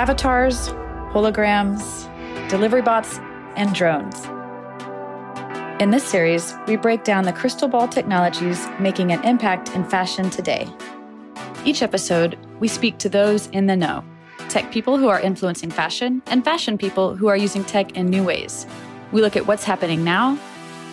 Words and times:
avatars, 0.00 0.70
holograms, 1.12 2.08
delivery 2.48 2.80
bots, 2.80 3.18
and 3.54 3.74
drones. 3.74 4.24
In 5.78 5.90
this 5.90 6.02
series, 6.04 6.54
we 6.66 6.76
break 6.76 7.04
down 7.04 7.24
the 7.24 7.34
crystal 7.34 7.68
ball 7.68 7.86
technologies 7.86 8.66
making 8.78 9.12
an 9.12 9.22
impact 9.24 9.74
in 9.74 9.84
fashion 9.84 10.30
today. 10.30 10.66
Each 11.66 11.82
episode, 11.82 12.38
we 12.60 12.66
speak 12.66 12.96
to 12.96 13.10
those 13.10 13.48
in 13.48 13.66
the 13.66 13.76
know 13.76 14.02
tech 14.48 14.72
people 14.72 14.96
who 14.96 15.08
are 15.08 15.20
influencing 15.20 15.70
fashion, 15.70 16.22
and 16.28 16.42
fashion 16.42 16.78
people 16.78 17.14
who 17.14 17.28
are 17.28 17.36
using 17.36 17.62
tech 17.62 17.94
in 17.94 18.08
new 18.08 18.24
ways. 18.24 18.66
We 19.12 19.20
look 19.20 19.36
at 19.36 19.46
what's 19.46 19.64
happening 19.64 20.02
now 20.02 20.38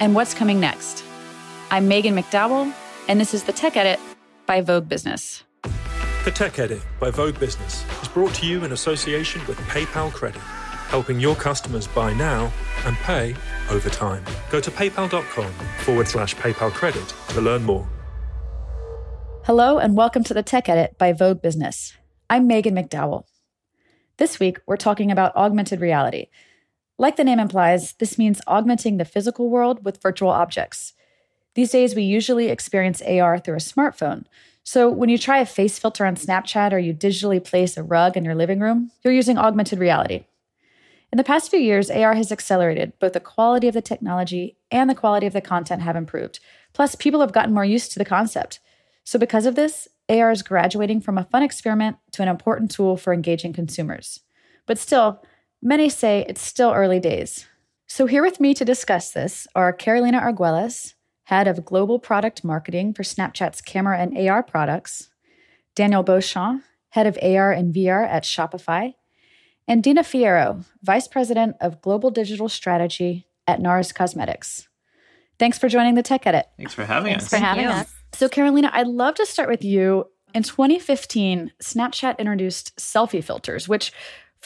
and 0.01 0.15
what's 0.15 0.33
coming 0.33 0.59
next. 0.59 1.01
I'm 1.71 1.89
Maghan 1.89 2.13
McDowell, 2.13 2.73
and 3.07 3.21
this 3.21 3.33
is 3.33 3.45
the 3.45 3.53
Tech 3.53 3.77
Edit 3.77 4.01
by 4.45 4.59
Vogue 4.59 4.89
Business. 4.89 5.46
The 6.25 6.31
Tech 6.31 6.59
Edit 6.59 6.81
by 6.99 7.09
Vogue 7.09 7.39
Business 7.39 7.85
is 8.01 8.07
brought 8.09 8.33
to 8.35 8.45
you 8.45 8.65
in 8.65 8.73
association 8.73 9.41
with 9.47 9.57
PayPal 9.59 10.11
Credit, 10.11 10.41
helping 10.89 11.21
your 11.21 11.35
customers 11.35 11.87
buy 11.87 12.11
now 12.13 12.51
and 12.85 12.97
pay 12.97 13.33
over 13.69 13.89
time. 13.89 14.25
Go 14.49 14.59
to 14.59 14.69
paypal.com 14.69 15.51
forward 15.85 16.07
slash 16.07 16.35
PayPal 16.35 16.71
Credit 16.71 17.13
to 17.29 17.39
learn 17.39 17.63
more. 17.63 17.87
Hello, 19.45 19.77
and 19.77 19.95
welcome 19.95 20.25
to 20.25 20.33
the 20.33 20.43
Tech 20.43 20.67
Edit 20.67 20.97
by 20.97 21.13
Vogue 21.13 21.41
Business. 21.41 21.93
I'm 22.29 22.49
Maghan 22.49 22.73
McDowell. 22.73 23.23
This 24.17 24.37
week, 24.37 24.59
we're 24.67 24.75
talking 24.75 25.09
about 25.09 25.33
augmented 25.35 25.79
reality. 25.79 26.27
Like 26.97 27.15
the 27.15 27.23
name 27.23 27.39
implies, 27.39 27.93
this 27.93 28.17
means 28.17 28.41
augmenting 28.47 28.97
the 28.97 29.05
physical 29.05 29.49
world 29.49 29.85
with 29.85 30.01
virtual 30.01 30.31
objects. 30.31 30.91
These 31.55 31.71
days, 31.71 31.95
we 31.95 32.03
usually 32.03 32.49
experience 32.49 33.01
AR 33.01 33.39
through 33.39 33.55
a 33.55 33.59
smartphone. 33.59 34.25
So 34.67 34.89
when 34.89 35.07
you 35.07 35.17
try 35.17 35.39
a 35.39 35.45
face 35.45 35.79
filter 35.79 36.05
on 36.05 36.17
Snapchat 36.17 36.73
or 36.73 36.77
you 36.77 36.93
digitally 36.93 37.41
place 37.41 37.77
a 37.77 37.83
rug 37.83 38.17
in 38.17 38.25
your 38.25 38.35
living 38.35 38.59
room, 38.59 38.91
you're 39.01 39.13
using 39.13 39.37
augmented 39.37 39.79
reality. 39.79 40.25
In 41.09 41.15
the 41.15 41.23
past 41.23 41.49
few 41.49 41.57
years, 41.57 41.89
AR 41.89 42.15
has 42.15 42.33
accelerated. 42.33 42.91
Both 42.99 43.13
the 43.13 43.21
quality 43.21 43.69
of 43.69 43.73
the 43.73 43.81
technology 43.81 44.57
and 44.69 44.89
the 44.89 44.93
quality 44.93 45.25
of 45.25 45.31
the 45.31 45.39
content 45.39 45.83
have 45.83 45.95
improved. 45.95 46.41
Plus, 46.73 46.95
people 46.95 47.21
have 47.21 47.31
gotten 47.31 47.53
more 47.53 47.63
used 47.63 47.93
to 47.93 47.99
the 47.99 48.03
concept. 48.03 48.59
So, 49.05 49.17
because 49.17 49.45
of 49.45 49.55
this, 49.55 49.87
AR 50.09 50.31
is 50.31 50.43
graduating 50.43 50.99
from 50.99 51.17
a 51.17 51.23
fun 51.23 51.43
experiment 51.43 51.95
to 52.11 52.21
an 52.21 52.27
important 52.27 52.69
tool 52.69 52.97
for 52.97 53.13
engaging 53.13 53.53
consumers. 53.53 54.19
But 54.65 54.77
still, 54.77 55.23
many 55.61 55.87
say 55.87 56.25
it's 56.27 56.41
still 56.41 56.73
early 56.73 56.99
days. 56.99 57.47
So, 57.87 58.05
here 58.05 58.21
with 58.21 58.41
me 58.41 58.53
to 58.55 58.65
discuss 58.65 59.11
this 59.11 59.47
are 59.55 59.71
Carolina 59.71 60.19
Arguelles, 60.19 60.95
head 61.27 61.45
of 61.45 61.65
global 61.65 61.99
product 61.99 62.41
marketing 62.45 62.93
for 62.93 63.03
Snapchat's 63.03 63.59
camera 63.59 63.99
and 63.99 64.17
AR 64.17 64.41
products, 64.41 65.09
Daniel 65.75 66.01
Beauchamp, 66.01 66.63
head 66.91 67.05
of 67.05 67.17
AR 67.21 67.51
and 67.51 67.75
VR 67.75 68.07
at 68.07 68.23
Shopify, 68.23 68.93
and 69.67 69.83
Dina 69.83 70.03
Fierro, 70.03 70.63
vice 70.81 71.05
president 71.05 71.57
of 71.59 71.81
global 71.81 72.11
digital 72.11 72.47
strategy 72.47 73.27
at 73.45 73.59
NARS 73.59 73.93
Cosmetics. 73.93 74.69
Thanks 75.37 75.59
for 75.59 75.67
joining 75.67 75.95
the 75.95 76.01
Tech 76.01 76.25
Edit. 76.25 76.45
Thanks 76.55 76.73
for 76.73 76.85
having 76.85 77.11
Thanks 77.11 77.25
us. 77.25 77.29
for 77.29 77.37
having 77.37 77.67
us. 77.67 77.93
So, 78.13 78.29
Carolina, 78.29 78.71
I'd 78.73 78.87
love 78.87 79.15
to 79.15 79.25
start 79.25 79.49
with 79.49 79.65
you. 79.65 80.05
In 80.33 80.43
2015, 80.43 81.51
Snapchat 81.61 82.19
introduced 82.19 82.77
selfie 82.77 83.23
filters, 83.23 83.67
which 83.67 83.91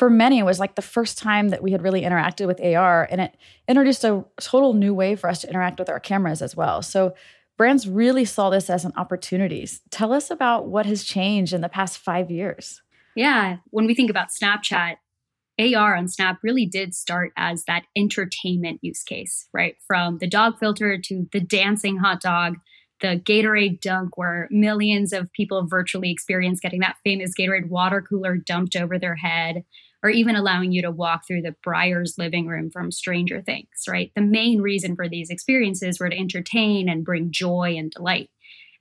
for 0.01 0.09
many 0.09 0.39
it 0.39 0.45
was 0.45 0.59
like 0.59 0.73
the 0.73 0.81
first 0.81 1.19
time 1.19 1.49
that 1.49 1.61
we 1.61 1.73
had 1.73 1.83
really 1.83 2.01
interacted 2.01 2.47
with 2.47 2.59
AR. 2.59 3.07
And 3.11 3.21
it 3.21 3.37
introduced 3.67 4.03
a 4.03 4.25
total 4.39 4.73
new 4.73 4.95
way 4.95 5.15
for 5.15 5.29
us 5.29 5.41
to 5.41 5.47
interact 5.47 5.77
with 5.77 5.89
our 5.89 5.99
cameras 5.99 6.41
as 6.41 6.55
well. 6.55 6.81
So, 6.81 7.13
brands 7.55 7.87
really 7.87 8.25
saw 8.25 8.49
this 8.49 8.67
as 8.67 8.83
an 8.83 8.93
opportunity. 8.97 9.69
Tell 9.91 10.11
us 10.11 10.31
about 10.31 10.65
what 10.65 10.87
has 10.87 11.03
changed 11.03 11.53
in 11.53 11.61
the 11.61 11.69
past 11.69 11.99
five 11.99 12.31
years. 12.31 12.81
Yeah. 13.15 13.57
When 13.69 13.85
we 13.85 13.93
think 13.93 14.09
about 14.09 14.29
Snapchat, 14.29 14.95
AR 15.59 15.95
on 15.95 16.07
Snap 16.07 16.39
really 16.41 16.65
did 16.65 16.95
start 16.95 17.31
as 17.37 17.65
that 17.65 17.83
entertainment 17.95 18.79
use 18.81 19.03
case, 19.03 19.49
right? 19.53 19.75
From 19.85 20.17
the 20.17 20.27
dog 20.27 20.57
filter 20.57 20.97
to 20.97 21.29
the 21.31 21.41
dancing 21.41 21.97
hot 21.97 22.21
dog 22.21 22.55
the 23.01 23.19
Gatorade 23.19 23.81
dunk, 23.81 24.17
where 24.17 24.47
millions 24.51 25.11
of 25.11 25.31
people 25.33 25.65
virtually 25.67 26.11
experience 26.11 26.59
getting 26.59 26.79
that 26.79 26.97
famous 27.03 27.33
Gatorade 27.37 27.67
water 27.67 28.01
cooler 28.01 28.37
dumped 28.37 28.75
over 28.75 28.97
their 28.97 29.15
head, 29.15 29.65
or 30.03 30.09
even 30.09 30.35
allowing 30.35 30.71
you 30.71 30.81
to 30.81 30.91
walk 30.91 31.27
through 31.27 31.41
the 31.41 31.55
Byers 31.63 32.15
living 32.17 32.47
room 32.47 32.69
from 32.71 32.91
Stranger 32.91 33.41
Things, 33.41 33.67
right? 33.87 34.11
The 34.15 34.21
main 34.21 34.61
reason 34.61 34.95
for 34.95 35.07
these 35.07 35.29
experiences 35.29 35.99
were 35.99 36.09
to 36.09 36.17
entertain 36.17 36.89
and 36.89 37.05
bring 37.05 37.31
joy 37.31 37.75
and 37.77 37.91
delight. 37.91 38.29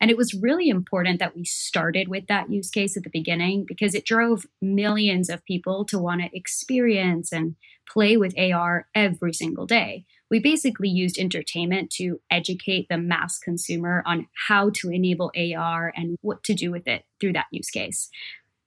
And 0.01 0.11
it 0.11 0.17
was 0.17 0.33
really 0.33 0.71
important 0.71 1.19
that 1.19 1.37
we 1.37 1.45
started 1.45 2.09
with 2.09 2.27
that 2.29 2.51
use 2.51 2.71
case 2.71 2.97
at 2.97 3.03
the 3.03 3.11
beginning 3.11 3.67
because 3.69 3.95
it 3.95 4.07
drove 4.07 4.47
millions 4.63 5.29
of 5.29 5.45
people 5.45 5.85
to 5.87 5.99
want 5.99 6.23
to 6.23 6.35
experience 6.35 7.33
and 7.33 7.57
play 7.87 8.17
with 8.17 8.39
AR 8.39 8.87
every 8.95 9.35
single 9.35 9.67
day 9.67 10.07
we 10.31 10.39
basically 10.39 10.89
used 10.89 11.19
entertainment 11.19 11.91
to 11.91 12.21
educate 12.31 12.87
the 12.89 12.97
mass 12.97 13.39
consumer 13.39 14.03
on 14.07 14.29
how 14.49 14.71
to 14.71 14.89
enable 14.89 15.33
AR 15.37 15.93
and 15.97 16.17
what 16.23 16.45
to 16.45 16.55
do 16.55 16.71
with 16.71 16.87
it 16.87 17.05
through 17.21 17.33
that 17.33 17.47
use 17.51 17.69
case. 17.69 18.09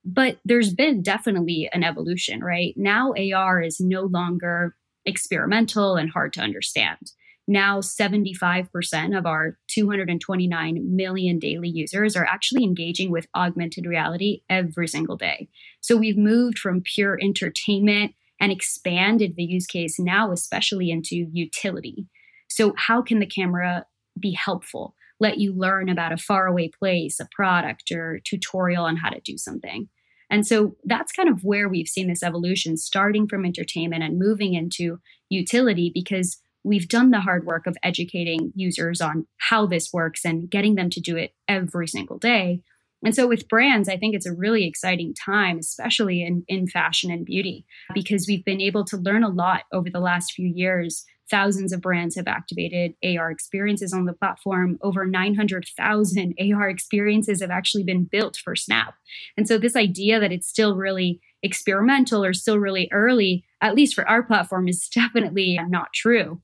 But 0.06 0.40
there's 0.44 0.74
been 0.74 1.02
definitely 1.02 1.70
an 1.74 1.84
evolution, 1.84 2.44
right? 2.44 2.74
Now 2.76 3.14
AR 3.14 3.62
is 3.62 3.80
no 3.80 4.04
longer 4.04 4.76
experimental 5.06 5.96
and 5.96 6.10
hard 6.10 6.34
to 6.34 6.42
understand. 6.42 7.12
Now, 7.46 7.82
75% 7.82 9.18
of 9.18 9.26
our 9.26 9.58
229 9.68 10.96
million 10.96 11.40
daily 11.40 11.68
users 11.68 12.16
are 12.16 12.26
actually 12.26 12.64
engaging 12.64 13.12
with 13.12 13.28
augmented 13.36 13.86
reality 13.86 14.44
every 14.50 14.88
single 14.88 15.18
day. 15.18 15.50
So 15.82 15.98
we've 15.98 16.18
moved 16.18 16.58
from 16.58 16.82
pure 16.82 17.20
entertainment 17.22 18.14
and 18.40 18.52
expanded 18.52 19.36
the 19.36 19.44
use 19.44 19.66
case 19.66 20.00
now, 20.00 20.32
especially 20.32 20.90
into 20.90 21.28
utility. 21.32 22.08
So, 22.48 22.74
how 22.78 23.02
can 23.02 23.20
the 23.20 23.26
camera 23.26 23.86
be 24.20 24.32
helpful? 24.32 24.96
Let 25.20 25.38
you 25.38 25.54
learn 25.54 25.90
about 25.90 26.12
a 26.12 26.18
faraway 26.18 26.70
place, 26.70 27.20
a 27.20 27.28
product, 27.34 27.92
or 27.92 28.20
tutorial 28.24 28.86
on 28.86 28.96
how 28.98 29.10
to 29.10 29.22
do 29.22 29.38
something. 29.38 29.90
And 30.34 30.48
so 30.48 30.76
that's 30.84 31.12
kind 31.12 31.30
of 31.30 31.44
where 31.44 31.70
we've 31.70 31.88
seen 31.88 32.08
this 32.08 32.24
evolution, 32.24 32.76
starting 32.76 33.28
from 33.28 33.46
entertainment 33.46 34.02
and 34.02 34.18
moving 34.18 34.56
into 34.56 35.00
utility, 35.30 35.92
because 35.94 36.40
we've 36.64 36.88
done 36.88 37.12
the 37.12 37.20
hard 37.20 37.46
work 37.46 37.68
of 37.68 37.78
educating 37.84 38.52
users 38.56 39.00
on 39.00 39.28
how 39.38 39.68
this 39.68 39.94
works 39.94 40.26
and 40.26 40.50
getting 40.50 40.74
them 40.74 40.90
to 40.90 41.00
do 41.00 41.16
it 41.18 41.36
every 41.48 41.88
single 41.88 42.18
day. 42.18 42.62
And 43.06 43.14
so 43.14 43.28
with 43.28 43.48
brands, 43.48 43.88
I 43.88 43.98
think 43.98 44.16
it's 44.16 44.26
a 44.26 44.34
really 44.34 44.66
exciting 44.66 45.14
time, 45.14 45.60
especially 45.60 46.24
in, 46.24 46.44
in 46.48 46.68
fashion 46.68 47.12
and 47.12 47.26
beauty, 47.26 47.66
because 47.94 48.26
we've 48.28 48.46
been 48.46 48.62
able 48.62 48.86
to 48.86 48.98
learn 48.98 49.24
a 49.24 49.30
lot 49.30 49.66
over 49.72 49.92
the 49.92 50.00
last 50.00 50.32
few 50.32 50.48
years. 50.48 51.06
Thousands 51.34 51.74
of 51.74 51.82
brands 51.82 52.16
have 52.16 52.28
activated 52.28 52.94
AR 53.04 53.32
experiences 53.32 53.92
on 53.92 54.06
the 54.06 54.14
platform. 54.14 54.78
Over 54.84 55.04
900,000 55.04 56.36
AR 56.40 56.70
experiences 56.70 57.42
have 57.42 57.50
actually 57.50 57.84
been 57.84 58.04
built 58.04 58.38
for 58.38 58.56
Snap. 58.56 58.94
And 59.36 59.48
so, 59.48 59.58
this 59.58 59.76
idea 59.76 60.20
that 60.20 60.32
it's 60.32 60.48
still 60.48 60.76
really 60.76 61.22
experimental 61.42 62.24
or 62.24 62.34
still 62.34 62.60
really 62.60 62.88
early, 62.92 63.44
at 63.62 63.74
least 63.74 63.96
for 63.96 64.08
our 64.08 64.22
platform, 64.22 64.68
is 64.68 64.88
definitely 64.94 65.60
not 65.70 65.92
true 65.92 66.40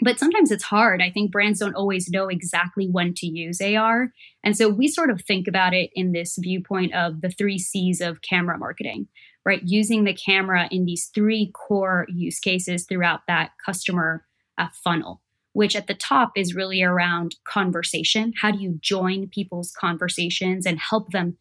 but 0.00 0.18
sometimes 0.18 0.50
it's 0.50 0.64
hard. 0.64 1.02
I 1.02 1.10
think 1.10 1.30
brands 1.30 1.60
don't 1.60 1.76
always 1.76 2.08
know 2.08 2.28
exactly 2.28 2.88
when 2.88 3.12
to 3.14 3.26
use 3.26 3.60
AR. 3.60 4.12
And 4.42 4.56
so 4.56 4.68
we 4.68 4.88
sort 4.88 5.10
of 5.10 5.20
think 5.20 5.46
about 5.46 5.74
it 5.74 5.90
in 5.94 6.12
this 6.12 6.38
viewpoint 6.40 6.94
of 6.94 7.20
the 7.20 7.30
three 7.30 7.58
C's 7.58 8.00
of 8.00 8.22
camera 8.22 8.58
marketing, 8.58 9.08
right? 9.44 9.62
Using 9.64 10.04
the 10.04 10.14
camera 10.14 10.68
in 10.70 10.84
these 10.84 11.10
three 11.14 11.50
core 11.52 12.06
use 12.08 12.38
cases 12.38 12.84
throughout 12.84 13.20
that 13.28 13.52
customer 13.64 14.24
uh, 14.58 14.68
funnel, 14.84 15.20
which 15.52 15.74
at 15.76 15.86
the 15.86 15.94
top 15.94 16.32
is 16.36 16.54
really 16.54 16.82
around 16.82 17.36
conversation. 17.44 18.32
How 18.40 18.50
do 18.50 18.58
you 18.58 18.78
join 18.80 19.28
people's 19.28 19.72
conversations 19.72 20.66
and 20.66 20.78
help 20.78 21.10
them 21.12 21.36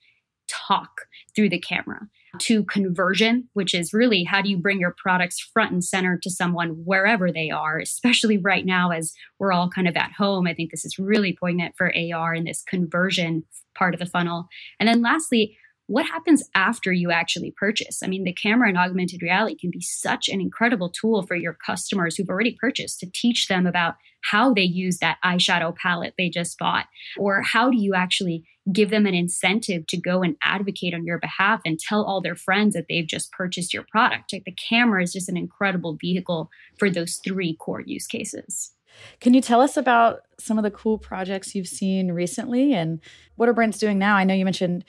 talk 0.48 1.02
through 1.36 1.50
the 1.50 1.60
camera? 1.60 2.08
to 2.40 2.64
conversion, 2.64 3.48
which 3.54 3.74
is 3.74 3.94
really 3.94 4.24
how 4.24 4.42
do 4.42 4.50
you 4.50 4.58
bring 4.58 4.80
your 4.80 4.96
products 4.98 5.40
front 5.40 5.72
and 5.72 5.84
center 5.84 6.18
to 6.18 6.30
someone 6.30 6.70
wherever 6.86 7.32
they 7.32 7.50
are, 7.50 7.80
especially 7.80 8.38
right 8.38 8.66
now 8.66 8.92
as 8.92 9.14
we're 9.40 9.52
all 9.52 9.70
kind 9.70 9.88
of 9.88 9.98
at 9.98 10.12
home. 10.14 10.48
I 10.48 10.54
think 10.54 10.72
this 10.72 10.86
is 10.86 10.98
really 10.98 11.36
poignant 11.38 11.76
for 11.78 11.94
AR 11.94 12.34
in 12.34 12.46
this 12.46 12.64
conversion 12.64 13.44
part 13.76 13.94
of 13.94 14.00
the 14.00 14.06
funnel. 14.06 14.48
And 14.80 14.88
then 14.88 15.02
lastly, 15.02 15.58
what 15.92 16.06
happens 16.06 16.42
after 16.56 16.94
you 16.94 17.12
actually 17.12 17.52
purchase? 17.52 18.02
I 18.02 18.08
mean, 18.08 18.24
the 18.24 18.32
camera 18.32 18.70
and 18.70 18.78
augmented 18.78 19.22
reality 19.22 19.58
can 19.58 19.72
be 19.72 19.82
such 19.82 20.30
an 20.30 20.40
incredible 20.40 20.90
tool 20.90 21.24
for 21.24 21.36
your 21.36 21.54
customers 21.54 22.16
who've 22.16 22.30
already 22.30 22.56
purchased 22.58 23.02
to 23.02 23.12
teach 23.14 23.50
them 23.50 23.68
about 23.68 23.96
how 24.22 24.54
they 24.54 24.62
use 24.62 25.00
that 25.00 25.18
eyeshadow 25.26 25.76
palette 25.76 26.14
they 26.18 26.30
just 26.30 26.58
bought, 26.58 26.86
or 27.18 27.42
how 27.42 27.70
do 27.70 27.78
you 27.78 27.94
actually 27.94 28.46
give 28.72 28.90
them 28.90 29.06
an 29.06 29.14
incentive 29.14 29.86
to 29.88 29.98
go 29.98 30.24
and 30.24 30.38
advocate 30.44 30.94
on 30.94 31.04
your 31.04 31.20
behalf 31.20 31.60
and 31.66 31.78
tell 31.78 32.06
all 32.06 32.22
their 32.22 32.36
friends 32.36 32.74
that 32.74 32.86
they've 32.88 33.08
just 33.08 33.32
purchased 33.34 33.74
your 33.74 33.84
product. 33.92 34.32
Like 34.32 34.46
the 34.46 34.56
camera 34.70 35.04
is 35.04 35.12
just 35.12 35.28
an 35.28 35.36
incredible 35.36 35.98
vehicle 36.00 36.50
for 36.80 36.90
those 36.90 37.20
three 37.22 37.56
core 37.56 37.82
use 37.82 38.08
cases. 38.08 38.72
Can 39.20 39.34
you 39.34 39.42
tell 39.42 39.62
us 39.62 39.78
about 39.78 40.22
some 40.40 40.58
of 40.58 40.64
the 40.64 40.72
cool 40.72 40.98
projects 40.98 41.56
you've 41.56 41.68
seen 41.68 42.12
recently 42.12 42.74
and 42.74 43.00
what 43.36 43.50
are 43.50 43.54
brands 43.54 43.78
doing 43.78 43.98
now? 43.98 44.16
I 44.16 44.24
know 44.24 44.34
you 44.34 44.46
mentioned 44.46 44.86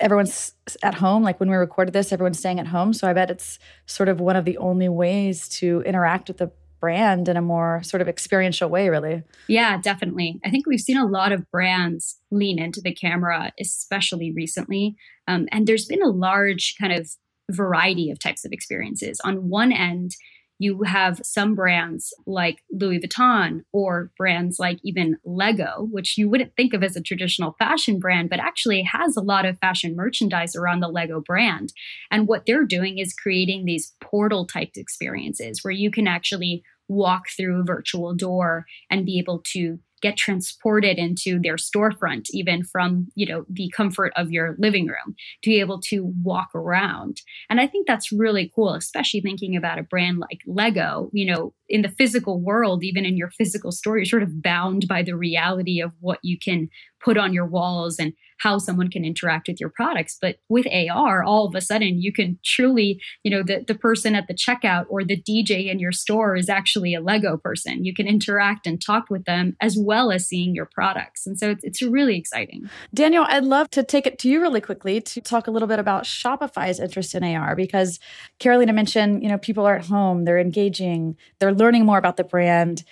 everyone's 0.00 0.52
at 0.82 0.94
home. 0.94 1.22
Like 1.22 1.40
when 1.40 1.50
we 1.50 1.56
recorded 1.56 1.92
this, 1.92 2.12
everyone's 2.12 2.38
staying 2.38 2.60
at 2.60 2.66
home. 2.66 2.92
So 2.92 3.08
I 3.08 3.12
bet 3.12 3.30
it's 3.30 3.58
sort 3.86 4.08
of 4.08 4.20
one 4.20 4.36
of 4.36 4.44
the 4.44 4.58
only 4.58 4.88
ways 4.88 5.48
to 5.60 5.82
interact 5.82 6.28
with 6.28 6.38
the 6.38 6.50
brand 6.80 7.28
in 7.28 7.36
a 7.36 7.42
more 7.42 7.82
sort 7.82 8.00
of 8.00 8.08
experiential 8.08 8.68
way, 8.68 8.88
really. 8.88 9.22
Yeah, 9.48 9.78
definitely. 9.80 10.40
I 10.44 10.50
think 10.50 10.66
we've 10.66 10.80
seen 10.80 10.98
a 10.98 11.06
lot 11.06 11.32
of 11.32 11.50
brands 11.50 12.18
lean 12.30 12.58
into 12.58 12.80
the 12.80 12.94
camera, 12.94 13.52
especially 13.58 14.32
recently. 14.32 14.94
Um, 15.26 15.46
and 15.50 15.66
there's 15.66 15.86
been 15.86 16.02
a 16.02 16.08
large 16.08 16.74
kind 16.78 16.92
of 16.92 17.10
variety 17.50 18.10
of 18.10 18.18
types 18.18 18.44
of 18.44 18.52
experiences. 18.52 19.20
On 19.24 19.48
one 19.48 19.72
end, 19.72 20.12
you 20.58 20.82
have 20.84 21.20
some 21.22 21.54
brands 21.54 22.12
like 22.26 22.62
Louis 22.70 23.00
Vuitton 23.00 23.62
or 23.72 24.10
brands 24.16 24.58
like 24.58 24.78
even 24.82 25.18
Lego, 25.24 25.88
which 25.90 26.16
you 26.16 26.28
wouldn't 26.28 26.56
think 26.56 26.72
of 26.72 26.82
as 26.82 26.96
a 26.96 27.02
traditional 27.02 27.56
fashion 27.58 27.98
brand, 27.98 28.30
but 28.30 28.40
actually 28.40 28.82
has 28.82 29.16
a 29.16 29.22
lot 29.22 29.44
of 29.44 29.58
fashion 29.58 29.94
merchandise 29.94 30.56
around 30.56 30.80
the 30.80 30.88
Lego 30.88 31.20
brand. 31.20 31.72
And 32.10 32.26
what 32.26 32.46
they're 32.46 32.64
doing 32.64 32.98
is 32.98 33.14
creating 33.14 33.64
these 33.64 33.94
portal 34.00 34.46
type 34.46 34.70
experiences 34.76 35.62
where 35.62 35.72
you 35.72 35.90
can 35.90 36.06
actually 36.06 36.62
walk 36.88 37.24
through 37.36 37.60
a 37.60 37.64
virtual 37.64 38.14
door 38.14 38.64
and 38.90 39.04
be 39.04 39.18
able 39.18 39.42
to 39.52 39.78
get 40.02 40.16
transported 40.16 40.98
into 40.98 41.38
their 41.40 41.56
storefront 41.56 42.26
even 42.30 42.64
from 42.64 43.08
you 43.14 43.26
know 43.26 43.44
the 43.48 43.70
comfort 43.76 44.12
of 44.16 44.30
your 44.30 44.54
living 44.58 44.86
room 44.86 45.14
to 45.42 45.50
be 45.50 45.60
able 45.60 45.80
to 45.80 46.12
walk 46.22 46.48
around. 46.54 47.22
And 47.50 47.60
i 47.60 47.66
think 47.66 47.86
that's 47.86 48.12
really 48.12 48.50
cool 48.54 48.74
especially 48.74 49.20
thinking 49.20 49.56
about 49.56 49.78
a 49.78 49.82
brand 49.82 50.18
like 50.18 50.40
lego 50.46 51.10
you 51.12 51.32
know 51.32 51.52
in 51.68 51.82
the 51.82 51.88
physical 51.88 52.40
world 52.40 52.82
even 52.84 53.04
in 53.04 53.16
your 53.16 53.30
physical 53.30 53.72
store 53.72 53.96
you're 53.96 54.04
sort 54.04 54.22
of 54.22 54.42
bound 54.42 54.86
by 54.88 55.02
the 55.02 55.16
reality 55.16 55.80
of 55.80 55.92
what 56.00 56.18
you 56.22 56.38
can 56.38 56.68
put 57.04 57.16
on 57.16 57.32
your 57.32 57.46
walls 57.46 57.98
and 57.98 58.12
how 58.38 58.58
someone 58.58 58.88
can 58.88 59.04
interact 59.04 59.48
with 59.48 59.60
your 59.60 59.70
products. 59.70 60.18
But 60.20 60.36
with 60.48 60.66
AR, 60.66 61.22
all 61.22 61.46
of 61.46 61.54
a 61.54 61.60
sudden 61.60 62.00
you 62.00 62.12
can 62.12 62.38
truly, 62.44 63.00
you 63.22 63.30
know, 63.30 63.42
the, 63.42 63.64
the 63.66 63.74
person 63.74 64.14
at 64.14 64.26
the 64.26 64.34
checkout 64.34 64.86
or 64.88 65.04
the 65.04 65.16
DJ 65.16 65.70
in 65.70 65.78
your 65.78 65.92
store 65.92 66.36
is 66.36 66.48
actually 66.48 66.94
a 66.94 67.00
Lego 67.00 67.36
person. 67.36 67.84
You 67.84 67.94
can 67.94 68.06
interact 68.06 68.66
and 68.66 68.82
talk 68.82 69.08
with 69.08 69.24
them 69.24 69.56
as 69.60 69.76
well 69.78 70.10
as 70.10 70.26
seeing 70.26 70.54
your 70.54 70.68
products. 70.74 71.26
And 71.26 71.38
so 71.38 71.50
it's, 71.50 71.64
it's 71.64 71.82
really 71.82 72.18
exciting. 72.18 72.68
Daniel, 72.92 73.24
I'd 73.28 73.44
love 73.44 73.70
to 73.70 73.82
take 73.82 74.06
it 74.06 74.18
to 74.20 74.28
you 74.28 74.40
really 74.40 74.60
quickly 74.60 75.00
to 75.00 75.20
talk 75.20 75.46
a 75.46 75.50
little 75.50 75.68
bit 75.68 75.78
about 75.78 76.04
Shopify's 76.04 76.80
interest 76.80 77.14
in 77.14 77.24
AR 77.24 77.56
because 77.56 77.98
Carolina 78.38 78.72
mentioned, 78.72 79.22
you 79.22 79.28
know, 79.28 79.38
people 79.38 79.64
are 79.64 79.76
at 79.76 79.86
home, 79.86 80.24
they're 80.24 80.38
engaging, 80.38 81.16
they're 81.38 81.52
learning 81.56 81.84
more 81.84 81.98
about 81.98 82.16
the 82.16 82.24
brand 82.24 82.84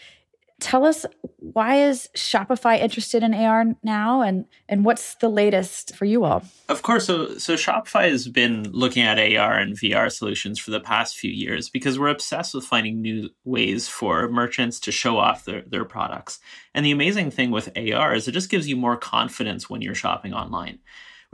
tell 0.61 0.87
us 0.87 1.05
why 1.39 1.77
is 1.77 2.09
Shopify 2.17 2.81
interested 2.81 3.23
in 3.23 3.35
AR 3.35 3.65
now 3.83 4.23
and 4.23 4.47
and 4.69 4.85
what's 4.85 5.15
the 5.17 5.29
latest 5.29 5.95
for 5.95 6.05
you 6.05 6.25
all? 6.25 6.43
Of 6.69 6.83
course, 6.83 7.07
so 7.07 7.37
so 7.37 7.55
Shopify 7.55 8.09
has 8.09 8.29
been 8.29 8.71
looking 8.73 9.03
at 9.03 9.19
AR 9.19 9.59
and 9.59 9.77
VR 9.77 10.11
solutions 10.11 10.59
for 10.59 10.71
the 10.71 10.81
past 10.81 11.17
few 11.17 11.31
years 11.31 11.69
because 11.69 11.99
we're 11.99 12.09
obsessed 12.09 12.55
with 12.55 12.65
finding 12.65 13.03
new 13.03 13.31
ways 13.45 13.89
for 13.89 14.29
merchants 14.29 14.81
to 14.81 14.93
show 14.93 15.19
off 15.19 15.45
their, 15.45 15.63
their 15.63 15.85
products. 15.85 16.39
And 16.73 16.85
the 16.85 16.93
amazing 16.93 17.31
thing 17.31 17.51
with 17.51 17.77
AR 17.77 18.15
is 18.15 18.27
it 18.27 18.33
just 18.33 18.51
gives 18.51 18.69
you 18.69 18.77
more 18.77 18.97
confidence 18.97 19.69
when 19.69 19.83
you're 19.83 19.95
shopping 19.95 20.33
online. 20.33 20.79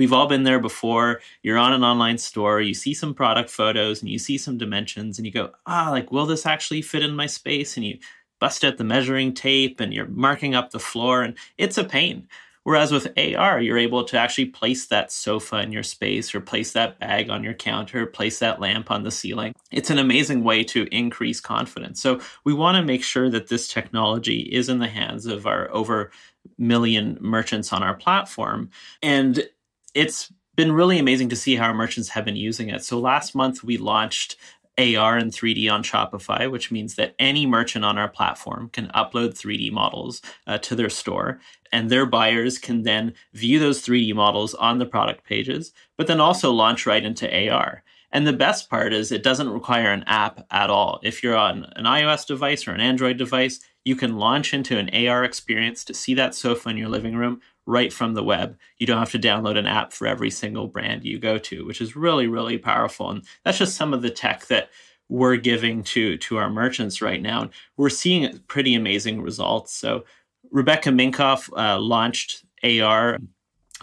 We've 0.00 0.14
all 0.14 0.26
been 0.26 0.44
there 0.44 0.60
before. 0.60 1.20
You're 1.42 1.58
on 1.58 1.74
an 1.74 1.84
online 1.84 2.16
store, 2.16 2.62
you 2.62 2.72
see 2.72 2.94
some 2.94 3.12
product 3.12 3.50
photos 3.50 4.00
and 4.00 4.10
you 4.10 4.18
see 4.18 4.38
some 4.38 4.56
dimensions 4.56 5.18
and 5.18 5.26
you 5.26 5.30
go, 5.30 5.50
ah, 5.66 5.88
like, 5.90 6.10
will 6.10 6.24
this 6.24 6.46
actually 6.46 6.80
fit 6.80 7.02
in 7.02 7.14
my 7.14 7.26
space? 7.26 7.76
And 7.76 7.84
you 7.84 7.98
bust 8.38 8.64
out 8.64 8.78
the 8.78 8.84
measuring 8.84 9.34
tape 9.34 9.78
and 9.78 9.92
you're 9.92 10.06
marking 10.06 10.54
up 10.54 10.70
the 10.70 10.78
floor, 10.78 11.20
and 11.20 11.36
it's 11.58 11.76
a 11.76 11.84
pain. 11.84 12.26
Whereas 12.62 12.92
with 12.92 13.12
AR, 13.18 13.60
you're 13.60 13.76
able 13.76 14.02
to 14.04 14.16
actually 14.16 14.46
place 14.46 14.86
that 14.86 15.12
sofa 15.12 15.58
in 15.58 15.70
your 15.70 15.82
space 15.82 16.34
or 16.34 16.40
place 16.40 16.72
that 16.72 16.98
bag 16.98 17.28
on 17.28 17.44
your 17.44 17.52
counter, 17.52 18.06
place 18.06 18.38
that 18.38 18.58
lamp 18.58 18.90
on 18.90 19.02
the 19.02 19.10
ceiling. 19.10 19.54
It's 19.70 19.90
an 19.90 19.98
amazing 19.98 20.44
way 20.44 20.64
to 20.64 20.86
increase 20.90 21.40
confidence. 21.40 22.00
So 22.00 22.20
we 22.44 22.54
want 22.54 22.76
to 22.76 22.82
make 22.82 23.04
sure 23.04 23.28
that 23.28 23.48
this 23.48 23.68
technology 23.68 24.40
is 24.40 24.70
in 24.70 24.78
the 24.78 24.88
hands 24.88 25.26
of 25.26 25.46
our 25.46 25.70
over 25.74 26.10
million 26.56 27.18
merchants 27.20 27.70
on 27.70 27.82
our 27.82 27.94
platform. 27.94 28.70
And 29.02 29.46
it's 29.94 30.32
been 30.56 30.72
really 30.72 30.98
amazing 30.98 31.28
to 31.30 31.36
see 31.36 31.56
how 31.56 31.72
merchants 31.72 32.10
have 32.10 32.24
been 32.24 32.36
using 32.36 32.68
it. 32.68 32.84
So 32.84 32.98
last 32.98 33.34
month 33.34 33.64
we 33.64 33.78
launched 33.78 34.36
AR 34.78 35.16
and 35.16 35.30
3D 35.30 35.70
on 35.70 35.82
Shopify, 35.82 36.50
which 36.50 36.70
means 36.70 36.94
that 36.94 37.14
any 37.18 37.46
merchant 37.46 37.84
on 37.84 37.98
our 37.98 38.08
platform 38.08 38.70
can 38.72 38.88
upload 38.88 39.34
3D 39.34 39.70
models 39.70 40.22
uh, 40.46 40.58
to 40.58 40.74
their 40.74 40.88
store, 40.88 41.40
and 41.72 41.90
their 41.90 42.06
buyers 42.06 42.58
can 42.58 42.82
then 42.82 43.12
view 43.34 43.58
those 43.58 43.84
3D 43.84 44.14
models 44.14 44.54
on 44.54 44.78
the 44.78 44.86
product 44.86 45.24
pages, 45.24 45.72
but 45.98 46.06
then 46.06 46.20
also 46.20 46.50
launch 46.50 46.86
right 46.86 47.04
into 47.04 47.50
AR. 47.50 47.82
And 48.12 48.26
the 48.26 48.32
best 48.32 48.68
part 48.68 48.92
is 48.92 49.12
it 49.12 49.22
doesn't 49.22 49.50
require 49.50 49.92
an 49.92 50.04
app 50.06 50.44
at 50.50 50.70
all. 50.70 50.98
If 51.02 51.22
you're 51.22 51.36
on 51.36 51.64
an 51.76 51.84
iOS 51.84 52.26
device 52.26 52.66
or 52.66 52.72
an 52.72 52.80
Android 52.80 53.18
device, 53.18 53.60
you 53.84 53.94
can 53.94 54.18
launch 54.18 54.52
into 54.52 54.78
an 54.78 54.90
AR 55.06 55.24
experience 55.24 55.84
to 55.84 55.94
see 55.94 56.14
that 56.14 56.34
sofa 56.34 56.70
in 56.70 56.76
your 56.76 56.88
living 56.88 57.14
room 57.14 57.40
right 57.70 57.92
from 57.92 58.14
the 58.14 58.24
web. 58.24 58.58
You 58.78 58.86
don't 58.86 58.98
have 58.98 59.12
to 59.12 59.18
download 59.18 59.56
an 59.56 59.66
app 59.66 59.92
for 59.92 60.06
every 60.06 60.30
single 60.30 60.66
brand 60.66 61.04
you 61.04 61.18
go 61.18 61.38
to, 61.38 61.64
which 61.64 61.80
is 61.80 61.96
really, 61.96 62.26
really 62.26 62.58
powerful. 62.58 63.10
And 63.10 63.24
that's 63.44 63.58
just 63.58 63.76
some 63.76 63.94
of 63.94 64.02
the 64.02 64.10
tech 64.10 64.46
that 64.46 64.70
we're 65.08 65.36
giving 65.36 65.82
to 65.82 66.16
to 66.16 66.36
our 66.36 66.50
merchants 66.50 67.00
right 67.00 67.22
now. 67.22 67.42
And 67.42 67.50
we're 67.76 67.90
seeing 67.90 68.38
pretty 68.48 68.74
amazing 68.74 69.22
results. 69.22 69.72
So 69.74 70.04
Rebecca 70.50 70.90
Minkoff 70.90 71.48
uh, 71.56 71.78
launched 71.78 72.44
AR 72.64 73.18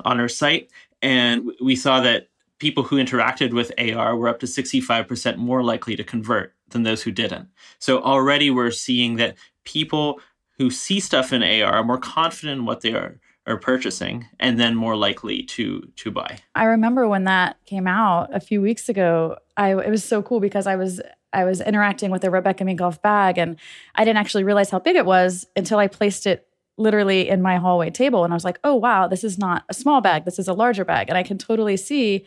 on 0.04 0.20
her 0.20 0.30
site, 0.30 0.70
and 1.02 1.50
we 1.62 1.76
saw 1.76 2.02
that 2.02 2.28
people 2.60 2.84
who 2.84 2.98
interacted 2.98 3.54
with 3.54 3.72
AR 3.78 4.16
were 4.16 4.28
up 4.28 4.40
to 4.40 4.46
65% 4.46 5.38
more 5.38 5.64
likely 5.64 5.96
to 5.96 6.04
convert 6.04 6.54
than 6.70 6.84
those 6.84 7.04
who 7.04 7.12
didn't. 7.12 7.48
So 7.80 8.02
already 8.02 8.50
we're 8.50 8.72
seeing 8.72 9.18
that 9.18 9.36
people 9.64 10.20
who 10.58 10.72
see 10.72 11.00
stuff 11.00 11.32
in 11.32 11.44
AR 11.44 11.72
are 11.72 11.84
more 11.84 12.00
confident 12.00 12.60
in 12.60 12.66
what 12.66 12.82
they 12.82 12.94
are 12.94 13.20
are 13.48 13.58
purchasing 13.58 14.28
and 14.40 14.60
then 14.60 14.76
more 14.76 14.96
likely 14.96 15.42
to 15.42 15.82
to 15.96 16.12
buy. 16.12 16.38
I 16.54 16.66
remember 16.66 17.08
when 17.08 17.24
that 17.24 17.58
came 17.66 17.88
out 17.88 18.36
a 18.36 18.40
few 18.40 18.62
weeks 18.62 18.90
ago, 18.90 19.38
I 19.56 19.72
it 19.72 19.90
was 19.90 20.04
so 20.04 20.22
cool 20.22 20.40
because 20.40 20.68
I 20.68 20.76
was 20.76 21.02
I 21.34 21.46
was 21.46 21.62
interacting 21.62 22.12
with 22.12 22.24
a 22.24 22.30
Rebecca 22.30 22.64
Minkoff 22.64 23.02
bag 23.02 23.38
and 23.38 23.58
I 23.96 24.04
didn't 24.04 24.18
actually 24.18 24.44
realize 24.44 24.70
how 24.70 24.80
big 24.80 24.96
it 24.96 25.06
was 25.06 25.48
until 25.56 25.80
I 25.80 25.88
placed 25.88 26.28
it 26.28 26.48
literally 26.78 27.28
in 27.28 27.42
my 27.42 27.58
hallway 27.58 27.90
table 27.90 28.24
and 28.24 28.34
I 28.34 28.36
was 28.36 28.44
like, 28.44 28.60
"Oh 28.64 28.76
wow, 28.76 29.08
this 29.08 29.24
is 29.24 29.38
not 29.38 29.64
a 29.70 29.74
small 29.74 30.02
bag, 30.02 30.26
this 30.26 30.40
is 30.40 30.48
a 30.48 30.54
larger 30.54 30.86
bag." 30.86 31.08
And 31.10 31.18
I 31.18 31.24
can 31.24 31.38
totally 31.38 31.78
see 31.78 32.26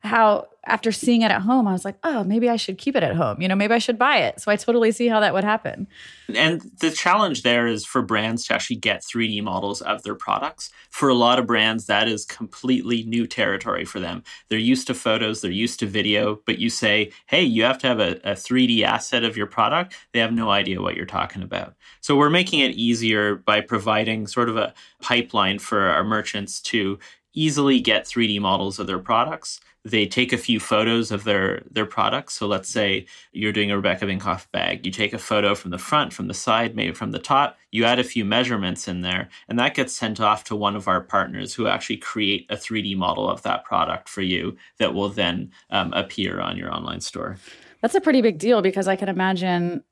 how 0.00 0.48
after 0.68 0.92
seeing 0.92 1.22
it 1.22 1.30
at 1.30 1.42
home, 1.42 1.66
I 1.66 1.72
was 1.72 1.84
like, 1.84 1.96
oh, 2.04 2.22
maybe 2.24 2.48
I 2.48 2.56
should 2.56 2.78
keep 2.78 2.94
it 2.94 3.02
at 3.02 3.16
home. 3.16 3.40
You 3.40 3.48
know, 3.48 3.56
maybe 3.56 3.74
I 3.74 3.78
should 3.78 3.98
buy 3.98 4.18
it. 4.18 4.40
So 4.40 4.52
I 4.52 4.56
totally 4.56 4.92
see 4.92 5.08
how 5.08 5.20
that 5.20 5.32
would 5.32 5.44
happen. 5.44 5.88
And 6.34 6.60
the 6.80 6.90
challenge 6.90 7.42
there 7.42 7.66
is 7.66 7.86
for 7.86 8.02
brands 8.02 8.46
to 8.46 8.54
actually 8.54 8.76
get 8.76 9.02
3D 9.02 9.42
models 9.42 9.80
of 9.80 10.02
their 10.02 10.14
products. 10.14 10.70
For 10.90 11.08
a 11.08 11.14
lot 11.14 11.38
of 11.38 11.46
brands, 11.46 11.86
that 11.86 12.06
is 12.06 12.24
completely 12.26 13.02
new 13.04 13.26
territory 13.26 13.84
for 13.84 13.98
them. 13.98 14.22
They're 14.48 14.58
used 14.58 14.86
to 14.88 14.94
photos, 14.94 15.40
they're 15.40 15.50
used 15.50 15.80
to 15.80 15.86
video, 15.86 16.40
but 16.44 16.58
you 16.58 16.68
say, 16.68 17.12
hey, 17.26 17.42
you 17.42 17.62
have 17.64 17.78
to 17.78 17.86
have 17.86 18.00
a, 18.00 18.16
a 18.24 18.32
3D 18.34 18.82
asset 18.82 19.24
of 19.24 19.36
your 19.36 19.46
product. 19.46 19.94
They 20.12 20.20
have 20.20 20.32
no 20.32 20.50
idea 20.50 20.82
what 20.82 20.96
you're 20.96 21.06
talking 21.06 21.42
about. 21.42 21.74
So 22.00 22.16
we're 22.16 22.30
making 22.30 22.60
it 22.60 22.72
easier 22.72 23.36
by 23.36 23.62
providing 23.62 24.26
sort 24.26 24.48
of 24.50 24.56
a 24.56 24.74
pipeline 25.00 25.58
for 25.58 25.80
our 25.80 26.04
merchants 26.04 26.60
to 26.60 26.98
easily 27.32 27.80
get 27.80 28.04
3D 28.04 28.40
models 28.40 28.78
of 28.78 28.86
their 28.86 28.98
products 28.98 29.60
they 29.90 30.06
take 30.06 30.32
a 30.32 30.38
few 30.38 30.60
photos 30.60 31.10
of 31.10 31.24
their 31.24 31.62
their 31.70 31.86
products. 31.86 32.34
So 32.34 32.46
let's 32.46 32.68
say 32.68 33.06
you're 33.32 33.52
doing 33.52 33.70
a 33.70 33.76
Rebecca 33.76 34.04
Minkoff 34.04 34.50
bag. 34.52 34.84
You 34.84 34.92
take 34.92 35.12
a 35.12 35.18
photo 35.18 35.54
from 35.54 35.70
the 35.70 35.78
front, 35.78 36.12
from 36.12 36.28
the 36.28 36.34
side, 36.34 36.76
maybe 36.76 36.92
from 36.92 37.12
the 37.12 37.18
top. 37.18 37.56
You 37.70 37.84
add 37.84 37.98
a 37.98 38.04
few 38.04 38.24
measurements 38.24 38.88
in 38.88 39.00
there, 39.00 39.28
and 39.48 39.58
that 39.58 39.74
gets 39.74 39.92
sent 39.92 40.20
off 40.20 40.44
to 40.44 40.56
one 40.56 40.76
of 40.76 40.88
our 40.88 41.00
partners 41.00 41.54
who 41.54 41.66
actually 41.66 41.98
create 41.98 42.46
a 42.50 42.56
3D 42.56 42.96
model 42.96 43.28
of 43.28 43.42
that 43.42 43.64
product 43.64 44.08
for 44.08 44.22
you 44.22 44.56
that 44.78 44.94
will 44.94 45.08
then 45.08 45.50
um, 45.70 45.92
appear 45.92 46.40
on 46.40 46.56
your 46.56 46.72
online 46.72 47.00
store. 47.00 47.36
That's 47.82 47.94
a 47.94 48.00
pretty 48.00 48.22
big 48.22 48.38
deal 48.38 48.62
because 48.62 48.88
I 48.88 48.96
can 48.96 49.08
imagine 49.08 49.82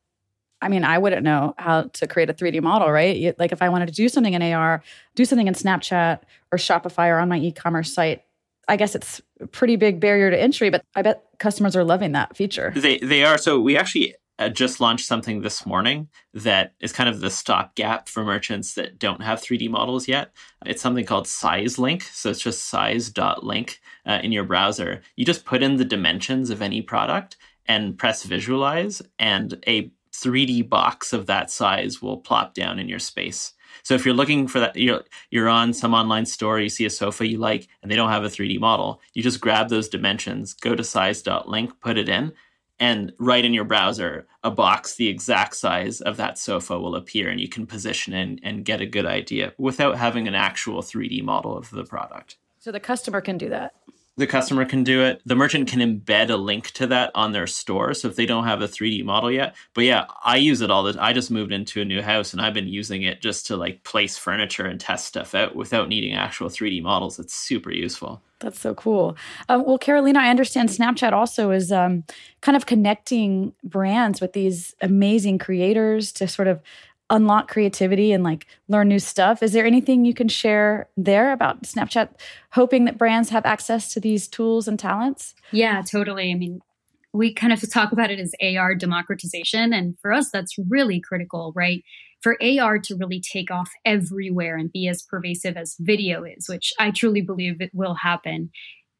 I 0.62 0.68
mean, 0.68 0.84
I 0.84 0.96
wouldn't 0.96 1.22
know 1.22 1.54
how 1.58 1.82
to 1.82 2.06
create 2.06 2.30
a 2.30 2.34
3D 2.34 2.62
model, 2.62 2.90
right? 2.90 3.38
Like 3.38 3.52
if 3.52 3.60
I 3.60 3.68
wanted 3.68 3.86
to 3.86 3.92
do 3.92 4.08
something 4.08 4.32
in 4.32 4.42
AR, 4.42 4.82
do 5.14 5.24
something 5.24 5.46
in 5.46 5.54
Snapchat 5.54 6.20
or 6.50 6.58
Shopify 6.58 7.08
or 7.08 7.18
on 7.18 7.28
my 7.28 7.38
e-commerce 7.38 7.92
site, 7.92 8.22
I 8.68 8.76
guess 8.76 8.94
it's 8.94 9.22
a 9.40 9.46
pretty 9.46 9.76
big 9.76 10.00
barrier 10.00 10.30
to 10.30 10.40
entry, 10.40 10.70
but 10.70 10.82
I 10.94 11.02
bet 11.02 11.24
customers 11.38 11.76
are 11.76 11.84
loving 11.84 12.12
that 12.12 12.36
feature. 12.36 12.72
They 12.74 12.98
they 12.98 13.24
are. 13.24 13.38
So 13.38 13.60
we 13.60 13.76
actually 13.76 14.14
uh, 14.38 14.48
just 14.48 14.80
launched 14.80 15.06
something 15.06 15.40
this 15.40 15.64
morning 15.64 16.08
that 16.34 16.74
is 16.80 16.92
kind 16.92 17.08
of 17.08 17.20
the 17.20 17.30
stopgap 17.30 18.08
for 18.08 18.24
merchants 18.24 18.74
that 18.74 18.98
don't 18.98 19.22
have 19.22 19.40
3D 19.40 19.70
models 19.70 20.08
yet. 20.08 20.32
It's 20.64 20.82
something 20.82 21.06
called 21.06 21.26
Size 21.26 21.78
Link. 21.78 22.02
So 22.02 22.30
it's 22.30 22.40
just 22.40 22.64
size.link 22.64 23.80
uh, 24.04 24.20
in 24.22 24.32
your 24.32 24.44
browser. 24.44 25.02
You 25.16 25.24
just 25.24 25.44
put 25.44 25.62
in 25.62 25.76
the 25.76 25.84
dimensions 25.84 26.50
of 26.50 26.60
any 26.60 26.82
product 26.82 27.36
and 27.66 27.98
press 27.98 28.22
visualize, 28.22 29.02
and 29.18 29.58
a 29.66 29.90
3D 30.12 30.68
box 30.68 31.12
of 31.12 31.26
that 31.26 31.50
size 31.50 32.00
will 32.00 32.18
plop 32.18 32.54
down 32.54 32.78
in 32.78 32.88
your 32.88 32.98
space. 32.98 33.52
So 33.82 33.94
if 33.94 34.04
you're 34.04 34.14
looking 34.14 34.48
for 34.48 34.60
that, 34.60 34.76
you're 34.76 35.04
you're 35.30 35.48
on 35.48 35.72
some 35.72 35.94
online 35.94 36.26
store, 36.26 36.60
you 36.60 36.68
see 36.68 36.86
a 36.86 36.90
sofa 36.90 37.26
you 37.26 37.38
like, 37.38 37.68
and 37.82 37.90
they 37.90 37.96
don't 37.96 38.10
have 38.10 38.24
a 38.24 38.28
3D 38.28 38.58
model. 38.60 39.00
You 39.14 39.22
just 39.22 39.40
grab 39.40 39.68
those 39.68 39.88
dimensions, 39.88 40.54
go 40.54 40.74
to 40.74 40.84
size.link, 40.84 41.80
put 41.80 41.98
it 41.98 42.08
in, 42.08 42.32
and 42.78 43.12
right 43.18 43.44
in 43.44 43.54
your 43.54 43.64
browser, 43.64 44.26
a 44.44 44.50
box 44.50 44.96
the 44.96 45.08
exact 45.08 45.56
size 45.56 46.00
of 46.00 46.16
that 46.18 46.38
sofa 46.38 46.78
will 46.78 46.94
appear, 46.94 47.30
and 47.30 47.40
you 47.40 47.48
can 47.48 47.66
position 47.66 48.12
and, 48.12 48.40
and 48.42 48.64
get 48.64 48.80
a 48.80 48.86
good 48.86 49.06
idea 49.06 49.52
without 49.58 49.96
having 49.96 50.28
an 50.28 50.34
actual 50.34 50.82
3D 50.82 51.22
model 51.22 51.56
of 51.56 51.70
the 51.70 51.84
product. 51.84 52.36
So 52.58 52.72
the 52.72 52.80
customer 52.80 53.20
can 53.20 53.38
do 53.38 53.48
that 53.50 53.74
the 54.16 54.26
customer 54.26 54.64
can 54.64 54.82
do 54.82 55.02
it. 55.02 55.20
The 55.26 55.34
merchant 55.34 55.68
can 55.68 55.80
embed 55.80 56.30
a 56.30 56.36
link 56.36 56.70
to 56.72 56.86
that 56.86 57.10
on 57.14 57.32
their 57.32 57.46
store. 57.46 57.92
So 57.94 58.08
if 58.08 58.16
they 58.16 58.26
don't 58.26 58.44
have 58.44 58.62
a 58.62 58.68
3D 58.68 59.04
model 59.04 59.30
yet, 59.30 59.54
but 59.74 59.84
yeah, 59.84 60.06
I 60.24 60.36
use 60.36 60.62
it 60.62 60.70
all 60.70 60.82
the 60.82 60.96
I 61.00 61.12
just 61.12 61.30
moved 61.30 61.52
into 61.52 61.80
a 61.80 61.84
new 61.84 62.00
house 62.00 62.32
and 62.32 62.40
I've 62.40 62.54
been 62.54 62.68
using 62.68 63.02
it 63.02 63.20
just 63.20 63.46
to 63.48 63.56
like 63.56 63.84
place 63.84 64.16
furniture 64.16 64.66
and 64.66 64.80
test 64.80 65.06
stuff 65.06 65.34
out 65.34 65.54
without 65.54 65.88
needing 65.88 66.14
actual 66.14 66.48
3D 66.48 66.82
models. 66.82 67.18
It's 67.18 67.34
super 67.34 67.70
useful. 67.70 68.22
That's 68.38 68.60
so 68.60 68.74
cool. 68.74 69.16
Um, 69.48 69.64
well, 69.64 69.78
Carolina, 69.78 70.20
I 70.20 70.28
understand 70.28 70.68
Snapchat 70.68 71.12
also 71.12 71.50
is 71.50 71.72
um, 71.72 72.04
kind 72.42 72.54
of 72.54 72.66
connecting 72.66 73.54
brands 73.64 74.20
with 74.20 74.34
these 74.34 74.74
amazing 74.82 75.38
creators 75.38 76.12
to 76.12 76.28
sort 76.28 76.48
of 76.48 76.60
unlock 77.10 77.48
creativity 77.48 78.12
and 78.12 78.24
like 78.24 78.46
learn 78.68 78.88
new 78.88 78.98
stuff. 78.98 79.42
Is 79.42 79.52
there 79.52 79.66
anything 79.66 80.04
you 80.04 80.14
can 80.14 80.28
share 80.28 80.88
there 80.96 81.32
about 81.32 81.62
Snapchat 81.62 82.08
hoping 82.52 82.84
that 82.84 82.98
brands 82.98 83.30
have 83.30 83.46
access 83.46 83.92
to 83.94 84.00
these 84.00 84.26
tools 84.26 84.66
and 84.66 84.78
talents? 84.78 85.34
Yeah, 85.52 85.82
totally. 85.82 86.32
I 86.32 86.34
mean, 86.34 86.60
we 87.12 87.32
kind 87.32 87.52
of 87.52 87.62
talk 87.70 87.92
about 87.92 88.10
it 88.10 88.18
as 88.18 88.34
AR 88.42 88.74
democratization. 88.74 89.72
And 89.72 89.98
for 90.00 90.12
us, 90.12 90.30
that's 90.30 90.56
really 90.68 91.00
critical, 91.00 91.52
right? 91.54 91.82
For 92.22 92.36
AR 92.42 92.78
to 92.80 92.96
really 92.96 93.20
take 93.20 93.50
off 93.50 93.70
everywhere 93.84 94.56
and 94.56 94.72
be 94.72 94.88
as 94.88 95.02
pervasive 95.02 95.56
as 95.56 95.76
video 95.78 96.24
is, 96.24 96.48
which 96.48 96.72
I 96.78 96.90
truly 96.90 97.20
believe 97.20 97.60
it 97.60 97.70
will 97.72 97.94
happen, 97.94 98.50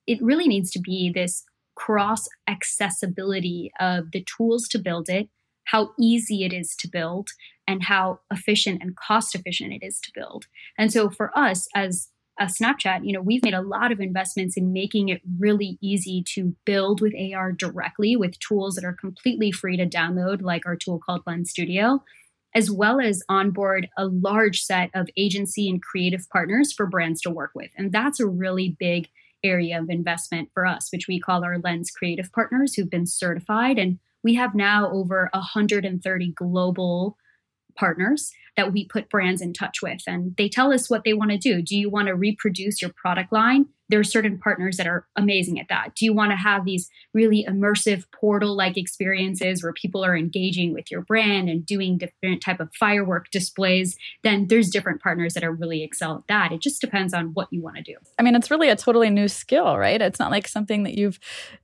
it 0.07 0.23
really 0.23 0.47
needs 0.47 0.71
to 0.73 0.81
be 0.81 1.11
this 1.13 1.45
cross 1.75 2.27
accessibility 2.49 3.71
of 3.81 4.13
the 4.13 4.25
tools 4.25 4.69
to 4.69 4.79
build 4.79 5.09
it, 5.09 5.29
how 5.67 5.91
easy 6.01 6.45
it 6.45 6.53
is 6.53 6.75
to 6.77 6.89
build, 6.89 7.29
and 7.69 7.85
how 7.85 8.21
efficient 8.31 8.83
and 8.83 8.97
cost 8.97 9.35
efficient 9.35 9.73
it 9.73 9.85
is 9.85 10.01
to 10.01 10.13
build. 10.15 10.47
And 10.79 10.93
so 10.93 11.11
for 11.11 11.37
us 11.37 11.69
as 11.75 12.09
a 12.39 12.45
Snapchat, 12.45 13.01
you 13.03 13.13
know, 13.13 13.23
we've 13.23 13.43
made 13.43 13.55
a 13.55 13.63
lot 13.63 13.93
of 13.93 14.01
investments 14.01 14.57
in 14.57 14.73
making 14.73 15.09
it 15.09 15.23
really 15.39 15.79
easy 15.81 16.23
to 16.35 16.55
build 16.65 17.01
with 17.01 17.15
AR 17.15 17.51
directly 17.51 18.15
with 18.15 18.39
tools 18.39 18.75
that 18.75 18.85
are 18.85 18.93
completely 18.93 19.51
free 19.51 19.77
to 19.77 19.87
download, 19.87 20.43
like 20.43 20.67
our 20.67 20.77
tool 20.77 21.01
called 21.05 21.23
Lens 21.27 21.51
Studio, 21.51 22.03
as 22.55 22.71
well 22.71 23.01
as 23.01 23.23
onboard 23.29 23.89
a 23.97 24.07
large 24.07 24.61
set 24.61 24.91
of 24.95 25.09
agency 25.17 25.69
and 25.69 25.83
creative 25.83 26.29
partners 26.31 26.73
for 26.73 26.87
brands 26.87 27.21
to 27.23 27.31
work 27.31 27.53
with. 27.55 27.71
And 27.77 27.91
that's 27.91 28.21
a 28.21 28.27
really 28.27 28.77
big 28.79 29.09
area 29.43 29.81
of 29.81 29.89
investment 29.89 30.51
for 30.53 30.67
us, 30.67 30.89
which 30.93 31.09
we 31.09 31.19
call 31.19 31.43
our 31.43 31.59
Lens 31.59 31.91
Creative 31.91 32.31
Partners, 32.33 32.75
who've 32.75 32.91
been 32.91 33.07
certified. 33.07 33.79
And 33.79 33.99
we 34.27 34.35
have 34.35 34.57
now 34.57 34.91
over 34.91 35.31
130 35.35 36.33
global 36.33 37.17
partners 37.77 38.33
that 38.57 38.73
we 38.73 38.85
put 38.85 39.09
brands 39.09 39.41
in 39.41 39.53
touch 39.53 39.81
with. 39.81 40.01
And 40.05 40.35
they 40.37 40.49
tell 40.49 40.73
us 40.73 40.91
what 40.91 41.05
they 41.05 41.15
want 41.15 41.31
to 41.31 41.39
do. 41.39 41.63
Do 41.63 41.79
you 41.79 41.89
want 41.89 42.09
to 42.09 42.17
reproduce 42.17 42.83
your 42.83 42.91
product 42.97 43.33
line? 43.33 43.67
There 43.89 44.01
are 44.01 44.05
certain 44.05 44.39
partners 44.39 44.77
that 44.77 44.87
are 44.87 45.07
amazing 45.17 45.61
at 45.61 45.69
that. 45.69 45.95
Do 45.95 46.05
you 46.05 46.13
want 46.13 46.33
to 46.33 46.37
have 46.37 46.65
these 46.65 46.91
really 47.15 47.47
immersive 47.49 48.05
portal 48.13 48.57
like 48.57 48.77
experiences 48.77 49.63
where 49.63 49.73
people 49.73 50.05
are 50.05 50.17
engaging 50.17 50.73
with 50.73 50.91
your 50.91 51.03
brand 51.03 51.49
and 51.49 51.65
doing 51.65 51.99
different 51.99 52.43
type 52.43 52.61
of 52.61 52.75
firework 52.75 53.31
displays? 53.31 53.97
Then 54.23 54.49
there's 54.49 54.71
different 54.71 55.03
partners 55.03 55.35
that 55.35 55.45
are 55.45 55.53
really 55.53 55.83
excel 55.83 56.17
at 56.17 56.27
that. 56.29 56.53
It 56.53 56.61
just 56.61 56.81
depends 56.81 57.15
on 57.15 57.27
what 57.35 57.49
you 57.51 57.63
want 57.63 57.77
to 57.77 57.83
do. 57.83 57.97
I 58.19 58.23
mean, 58.23 58.35
it's 58.35 58.51
really 58.51 58.69
a 58.69 58.77
totally 58.77 59.11
new 59.11 59.29
skill, 59.29 59.79
right? 59.79 60.01
It's 60.01 60.19
not 60.19 60.31
like 60.31 60.49
something 60.49 60.83
that 60.85 60.95
you've 60.95 61.19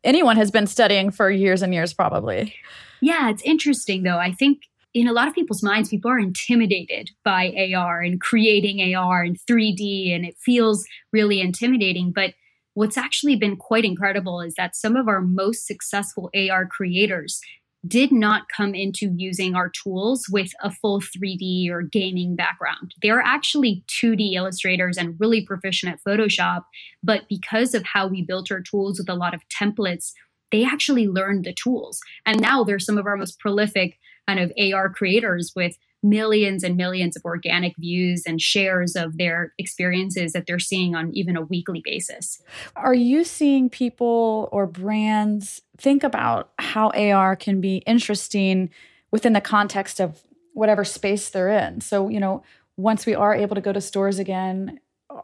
anyone 0.04 0.36
has 0.36 0.50
been 0.50 0.66
studying 0.66 1.10
for 1.10 1.30
years 1.30 1.62
and 1.62 1.74
years 1.74 1.92
probably. 1.92 2.54
Yeah, 3.00 3.30
it's 3.30 3.42
interesting 3.42 4.04
though. 4.04 4.18
I 4.18 4.32
think 4.32 4.62
in 4.94 5.08
a 5.08 5.12
lot 5.12 5.28
of 5.28 5.34
people's 5.34 5.62
minds, 5.62 5.88
people 5.88 6.10
are 6.10 6.18
intimidated 6.18 7.10
by 7.24 7.72
AR 7.74 8.00
and 8.00 8.20
creating 8.20 8.94
AR 8.94 9.22
and 9.22 9.38
3D, 9.48 10.14
and 10.14 10.24
it 10.24 10.36
feels 10.38 10.84
really 11.12 11.40
intimidating. 11.40 12.12
But 12.12 12.34
what's 12.74 12.98
actually 12.98 13.36
been 13.36 13.56
quite 13.56 13.84
incredible 13.84 14.40
is 14.40 14.54
that 14.54 14.76
some 14.76 14.96
of 14.96 15.08
our 15.08 15.20
most 15.20 15.66
successful 15.66 16.30
AR 16.34 16.66
creators 16.66 17.40
did 17.86 18.12
not 18.12 18.48
come 18.54 18.74
into 18.74 19.12
using 19.16 19.56
our 19.56 19.68
tools 19.68 20.26
with 20.30 20.52
a 20.62 20.70
full 20.70 21.00
3D 21.00 21.68
or 21.68 21.82
gaming 21.82 22.36
background. 22.36 22.94
They're 23.02 23.20
actually 23.20 23.82
2D 23.88 24.34
illustrators 24.34 24.96
and 24.96 25.16
really 25.18 25.44
proficient 25.44 25.92
at 25.92 26.04
Photoshop. 26.04 26.62
But 27.02 27.22
because 27.28 27.74
of 27.74 27.82
how 27.82 28.06
we 28.06 28.22
built 28.22 28.52
our 28.52 28.60
tools 28.60 28.98
with 28.98 29.08
a 29.08 29.16
lot 29.16 29.34
of 29.34 29.42
templates, 29.48 30.12
they 30.52 30.64
actually 30.64 31.08
learned 31.08 31.44
the 31.44 31.54
tools. 31.54 32.00
And 32.24 32.40
now 32.40 32.62
they're 32.62 32.78
some 32.78 32.98
of 32.98 33.06
our 33.06 33.16
most 33.16 33.40
prolific 33.40 33.98
kind 34.26 34.40
of 34.40 34.52
AR 34.58 34.88
creators 34.88 35.52
with 35.54 35.76
millions 36.02 36.64
and 36.64 36.76
millions 36.76 37.16
of 37.16 37.24
organic 37.24 37.76
views 37.76 38.24
and 38.26 38.40
shares 38.40 38.96
of 38.96 39.18
their 39.18 39.54
experiences 39.58 40.32
that 40.32 40.46
they're 40.46 40.58
seeing 40.58 40.94
on 40.94 41.14
even 41.14 41.36
a 41.36 41.42
weekly 41.42 41.80
basis. 41.84 42.42
Are 42.74 42.94
you 42.94 43.24
seeing 43.24 43.70
people 43.70 44.48
or 44.50 44.66
brands 44.66 45.62
think 45.78 46.02
about 46.02 46.50
how 46.58 46.90
AR 46.90 47.36
can 47.36 47.60
be 47.60 47.78
interesting 47.78 48.70
within 49.10 49.32
the 49.32 49.40
context 49.40 50.00
of 50.00 50.22
whatever 50.54 50.84
space 50.84 51.30
they're 51.30 51.48
in? 51.48 51.80
So, 51.80 52.08
you 52.08 52.18
know, 52.18 52.42
once 52.76 53.06
we 53.06 53.14
are 53.14 53.34
able 53.34 53.54
to 53.54 53.60
go 53.60 53.72
to 53.72 53.80
stores 53.80 54.18
again, 54.18 54.80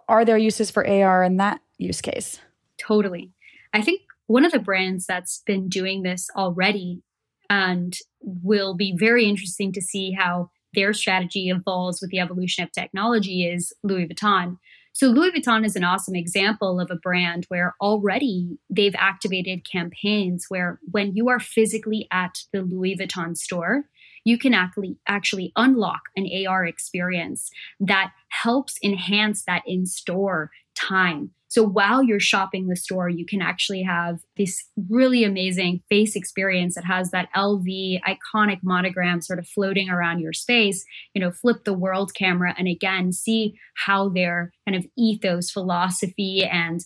are 0.06 0.24
there 0.24 0.38
uses 0.38 0.70
for 0.70 0.86
AR 0.86 1.24
in 1.24 1.38
that 1.38 1.60
use 1.78 2.00
case? 2.00 2.38
Totally. 2.78 3.32
I 3.72 3.82
think 3.82 4.02
one 4.26 4.44
of 4.44 4.52
the 4.52 4.58
brands 4.58 5.06
that's 5.06 5.42
been 5.44 5.68
doing 5.68 6.02
this 6.02 6.28
already 6.36 7.02
and 7.50 7.96
will 8.20 8.74
be 8.74 8.94
very 8.96 9.24
interesting 9.24 9.72
to 9.72 9.80
see 9.80 10.12
how 10.12 10.50
their 10.74 10.92
strategy 10.92 11.48
evolves 11.48 12.00
with 12.00 12.10
the 12.10 12.20
evolution 12.20 12.62
of 12.62 12.72
technology 12.72 13.46
is 13.46 13.72
Louis 13.82 14.06
Vuitton. 14.06 14.58
So, 14.92 15.06
Louis 15.08 15.30
Vuitton 15.30 15.64
is 15.64 15.76
an 15.76 15.84
awesome 15.84 16.16
example 16.16 16.80
of 16.80 16.90
a 16.90 16.96
brand 16.96 17.44
where 17.48 17.74
already 17.80 18.58
they've 18.68 18.94
activated 18.96 19.68
campaigns 19.70 20.46
where 20.48 20.80
when 20.90 21.14
you 21.14 21.28
are 21.28 21.38
physically 21.38 22.08
at 22.10 22.38
the 22.52 22.62
Louis 22.62 22.96
Vuitton 22.96 23.36
store, 23.36 23.84
you 24.24 24.38
can 24.38 24.54
actually 24.54 24.96
actually 25.06 25.52
unlock 25.56 26.02
an 26.16 26.28
AR 26.46 26.66
experience 26.66 27.50
that 27.80 28.12
helps 28.30 28.74
enhance 28.82 29.44
that 29.44 29.62
in-store 29.66 30.50
time. 30.78 31.30
So 31.50 31.62
while 31.62 32.02
you're 32.02 32.20
shopping 32.20 32.68
the 32.68 32.76
store, 32.76 33.08
you 33.08 33.24
can 33.24 33.40
actually 33.40 33.82
have 33.82 34.18
this 34.36 34.62
really 34.88 35.24
amazing 35.24 35.80
face 35.88 36.14
experience 36.14 36.74
that 36.74 36.84
has 36.84 37.10
that 37.10 37.30
LV 37.34 38.00
iconic 38.02 38.58
monogram 38.62 39.22
sort 39.22 39.38
of 39.38 39.48
floating 39.48 39.88
around 39.88 40.20
your 40.20 40.34
space. 40.34 40.84
You 41.14 41.22
know, 41.22 41.30
flip 41.30 41.64
the 41.64 41.72
world 41.72 42.12
camera 42.14 42.54
and 42.58 42.68
again 42.68 43.12
see 43.12 43.54
how 43.86 44.10
their 44.10 44.52
kind 44.66 44.76
of 44.76 44.86
ethos, 44.98 45.50
philosophy, 45.50 46.44
and 46.44 46.80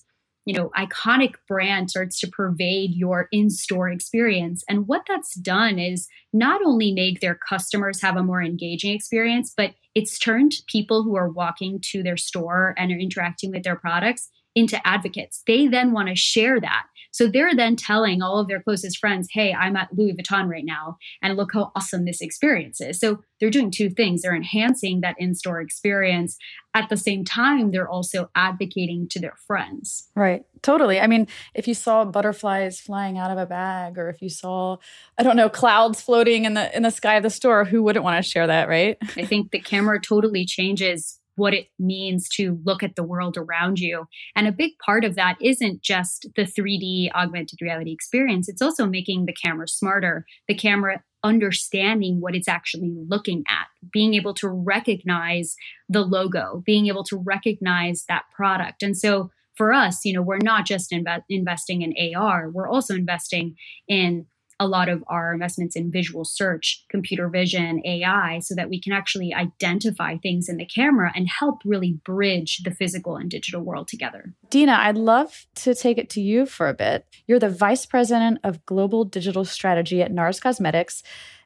you 0.44 0.54
know, 0.54 0.70
iconic 0.76 1.34
brand 1.48 1.90
starts 1.90 2.18
to 2.20 2.26
pervade 2.26 2.94
your 2.94 3.28
in-store 3.30 3.88
experience. 3.90 4.64
And 4.68 4.88
what 4.88 5.02
that's 5.06 5.34
done 5.34 5.78
is 5.78 6.08
not 6.32 6.60
only 6.64 6.92
make 6.92 7.20
their 7.20 7.38
customers 7.48 8.00
have 8.02 8.16
a 8.16 8.22
more 8.22 8.42
engaging 8.42 8.92
experience, 8.92 9.52
but 9.56 9.74
it's 9.94 10.18
turned 10.18 10.52
people 10.66 11.02
who 11.02 11.16
are 11.16 11.28
walking 11.28 11.80
to 11.90 12.02
their 12.02 12.16
store 12.16 12.74
and 12.76 12.90
are 12.90 12.98
interacting 12.98 13.50
with 13.50 13.62
their 13.62 13.76
products 13.76 14.30
into 14.54 14.84
advocates. 14.86 15.42
They 15.46 15.66
then 15.66 15.92
want 15.92 16.08
to 16.08 16.16
share 16.16 16.60
that. 16.60 16.84
So 17.12 17.28
they're 17.28 17.54
then 17.54 17.76
telling 17.76 18.22
all 18.22 18.38
of 18.38 18.48
their 18.48 18.62
closest 18.62 18.98
friends, 18.98 19.28
hey, 19.30 19.52
I'm 19.54 19.76
at 19.76 19.88
Louis 19.96 20.14
Vuitton 20.14 20.48
right 20.48 20.64
now, 20.64 20.96
and 21.22 21.36
look 21.36 21.52
how 21.52 21.70
awesome 21.76 22.04
this 22.04 22.20
experience 22.20 22.80
is. 22.80 22.98
So 22.98 23.22
they're 23.38 23.50
doing 23.50 23.70
two 23.70 23.90
things. 23.90 24.22
They're 24.22 24.34
enhancing 24.34 25.00
that 25.02 25.16
in 25.18 25.34
store 25.34 25.60
experience. 25.60 26.36
At 26.74 26.88
the 26.88 26.96
same 26.96 27.24
time, 27.24 27.70
they're 27.70 27.88
also 27.88 28.30
advocating 28.34 29.08
to 29.08 29.20
their 29.20 29.36
friends. 29.46 30.08
Right. 30.14 30.44
Totally. 30.62 31.00
I 31.00 31.06
mean, 31.06 31.26
if 31.54 31.68
you 31.68 31.74
saw 31.74 32.04
butterflies 32.04 32.80
flying 32.80 33.18
out 33.18 33.30
of 33.30 33.38
a 33.38 33.46
bag 33.46 33.98
or 33.98 34.08
if 34.08 34.22
you 34.22 34.28
saw, 34.28 34.78
I 35.18 35.22
don't 35.22 35.36
know, 35.36 35.48
clouds 35.48 36.00
floating 36.00 36.44
in 36.44 36.54
the 36.54 36.74
in 36.74 36.82
the 36.82 36.90
sky 36.90 37.16
of 37.16 37.22
the 37.22 37.30
store, 37.30 37.64
who 37.64 37.82
wouldn't 37.82 38.04
want 38.04 38.24
to 38.24 38.30
share 38.30 38.46
that, 38.46 38.68
right? 38.68 38.96
I 39.16 39.24
think 39.24 39.50
the 39.50 39.60
camera 39.60 40.00
totally 40.00 40.46
changes 40.46 41.18
what 41.36 41.54
it 41.54 41.68
means 41.78 42.28
to 42.36 42.58
look 42.64 42.82
at 42.82 42.96
the 42.96 43.02
world 43.02 43.36
around 43.36 43.78
you. 43.78 44.06
And 44.36 44.46
a 44.46 44.52
big 44.52 44.72
part 44.84 45.04
of 45.04 45.14
that 45.16 45.36
isn't 45.40 45.82
just 45.82 46.28
the 46.36 46.42
3D 46.42 47.12
augmented 47.12 47.60
reality 47.60 47.92
experience, 47.92 48.48
it's 48.48 48.62
also 48.62 48.86
making 48.86 49.26
the 49.26 49.34
camera 49.34 49.68
smarter, 49.68 50.26
the 50.48 50.54
camera 50.54 51.02
understanding 51.24 52.20
what 52.20 52.34
it's 52.34 52.48
actually 52.48 52.92
looking 53.08 53.44
at, 53.48 53.66
being 53.92 54.14
able 54.14 54.34
to 54.34 54.48
recognize 54.48 55.54
the 55.88 56.02
logo, 56.02 56.62
being 56.66 56.86
able 56.86 57.04
to 57.04 57.16
recognize 57.16 58.04
that 58.08 58.24
product. 58.34 58.82
And 58.82 58.96
so 58.96 59.30
for 59.56 59.72
us, 59.72 60.04
you 60.04 60.12
know, 60.12 60.22
we're 60.22 60.38
not 60.38 60.66
just 60.66 60.90
inve- 60.90 61.22
investing 61.28 61.82
in 61.82 62.16
AR, 62.16 62.50
we're 62.50 62.68
also 62.68 62.94
investing 62.94 63.54
in 63.86 64.26
a 64.60 64.66
lot 64.66 64.88
of 64.88 65.02
our 65.08 65.32
investments 65.32 65.76
in 65.76 65.90
visual 65.90 66.24
search, 66.24 66.84
computer 66.88 67.28
vision, 67.28 67.82
AI, 67.84 68.38
so 68.40 68.54
that 68.54 68.68
we 68.68 68.80
can 68.80 68.92
actually 68.92 69.34
identify 69.34 70.16
things 70.16 70.48
in 70.48 70.56
the 70.56 70.66
camera 70.66 71.12
and 71.14 71.28
help 71.28 71.60
really 71.64 71.98
bridge 72.04 72.60
the 72.64 72.70
physical 72.70 73.16
and 73.16 73.30
digital 73.30 73.62
world 73.62 73.88
together. 73.88 74.34
Dina, 74.50 74.76
I'd 74.80 74.96
love 74.96 75.46
to 75.56 75.74
take 75.74 75.98
it 75.98 76.10
to 76.10 76.20
you 76.20 76.46
for 76.46 76.68
a 76.68 76.74
bit. 76.74 77.06
You're 77.26 77.38
the 77.38 77.48
Vice 77.48 77.86
President 77.86 78.38
of 78.44 78.64
Global 78.66 79.04
Digital 79.04 79.44
Strategy 79.44 80.02
at 80.02 80.12
NARS 80.12 80.40
Cosmetics. 80.40 81.02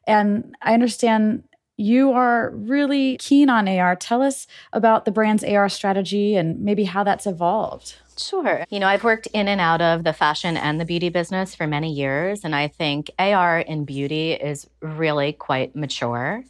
And 0.07 0.55
I 0.63 0.75
understand 0.75 1.45
you 1.77 2.13
are 2.13 2.51
really 2.55 3.19
keen 3.19 3.51
on 3.51 3.69
AR. 3.69 3.97
Tell 3.97 4.23
us 4.23 4.47
about 4.73 5.05
the 5.05 5.11
brand's 5.11 5.45
AR 5.45 5.69
strategy 5.69 6.37
and 6.37 6.61
maybe 6.61 6.85
how 6.85 7.05
that's 7.05 7.27
evolved. 7.27 7.97
Sure. 8.19 8.65
You 8.71 8.81
know, 8.81 8.87
I've 8.87 9.05
worked 9.05 9.27
in 9.29 9.47
and 9.47 9.61
out 9.61 9.83
of 9.83 10.05
the 10.05 10.13
fashion 10.13 10.57
and 10.57 10.81
the 10.81 10.87
beauty 10.87 11.11
business 11.11 11.55
for 11.55 11.67
many 11.67 11.93
years, 11.93 12.45
and 12.45 12.55
I 12.55 12.69
think 12.69 13.11
AR 13.19 13.61
in 13.61 13.85
beauty 13.85 14.33
is 14.33 14.67
really 14.81 15.33
quite 15.33 15.77
mature. 15.77 16.43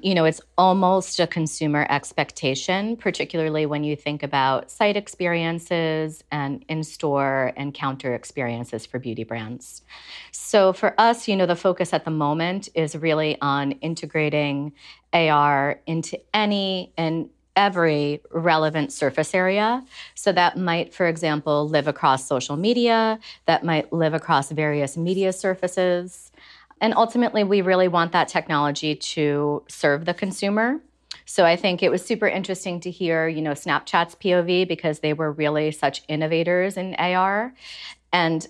You 0.00 0.14
know, 0.14 0.24
it's 0.24 0.40
almost 0.58 1.20
a 1.20 1.26
consumer 1.26 1.86
expectation, 1.88 2.96
particularly 2.96 3.66
when 3.66 3.84
you 3.84 3.94
think 3.94 4.22
about 4.22 4.70
site 4.70 4.96
experiences 4.96 6.24
and 6.32 6.64
in 6.68 6.82
store 6.82 7.52
and 7.56 7.72
counter 7.72 8.14
experiences 8.14 8.84
for 8.84 8.98
beauty 8.98 9.22
brands. 9.22 9.82
So 10.32 10.72
for 10.72 10.94
us, 10.98 11.28
you 11.28 11.36
know, 11.36 11.46
the 11.46 11.56
focus 11.56 11.92
at 11.92 12.04
the 12.04 12.10
moment 12.10 12.68
is 12.74 12.96
really 12.96 13.36
on 13.40 13.72
integrating 13.72 14.72
AR 15.12 15.80
into 15.86 16.18
any 16.34 16.92
and 16.96 17.28
every 17.56 18.20
relevant 18.30 18.92
surface 18.92 19.34
area. 19.34 19.84
So 20.14 20.32
that 20.32 20.56
might, 20.56 20.94
for 20.94 21.06
example, 21.06 21.68
live 21.68 21.86
across 21.86 22.26
social 22.26 22.56
media, 22.56 23.18
that 23.46 23.64
might 23.64 23.92
live 23.92 24.14
across 24.14 24.50
various 24.50 24.96
media 24.96 25.32
surfaces. 25.32 26.32
And 26.80 26.94
ultimately, 26.94 27.44
we 27.44 27.62
really 27.62 27.88
want 27.88 28.12
that 28.12 28.28
technology 28.28 28.94
to 28.96 29.62
serve 29.68 30.04
the 30.04 30.14
consumer. 30.14 30.80
So 31.24 31.44
I 31.44 31.56
think 31.56 31.82
it 31.82 31.90
was 31.90 32.04
super 32.04 32.26
interesting 32.26 32.80
to 32.80 32.90
hear, 32.90 33.28
you 33.28 33.42
know, 33.42 33.52
Snapchat's 33.52 34.16
POV 34.16 34.66
because 34.66 34.98
they 35.00 35.12
were 35.12 35.30
really 35.30 35.70
such 35.70 36.02
innovators 36.08 36.76
in 36.76 36.94
AR. 36.96 37.54
And, 38.12 38.46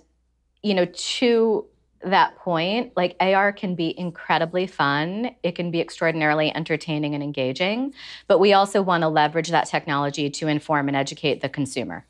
you 0.63 0.75
know, 0.75 0.87
to 0.87 1.67
that 2.05 2.37
point, 2.37 2.93
like 2.97 3.17
AR 3.21 3.53
can 3.53 3.75
be 3.75 3.99
incredibly 3.99 4.67
fun. 4.67 5.35
It 5.43 5.55
can 5.55 5.71
be 5.71 5.81
extraordinarily 5.81 6.55
entertaining 6.55 7.15
and 7.15 7.23
engaging, 7.23 7.95
but 8.27 8.39
we 8.39 8.53
also 8.53 8.83
want 8.83 9.03
to 9.03 9.09
leverage 9.09 9.49
that 9.49 9.67
technology 9.67 10.31
to 10.31 10.49
inform 10.49 10.89
and 10.89 10.97
educate 10.97 11.41
the 11.41 11.49
consumer. 11.49 12.07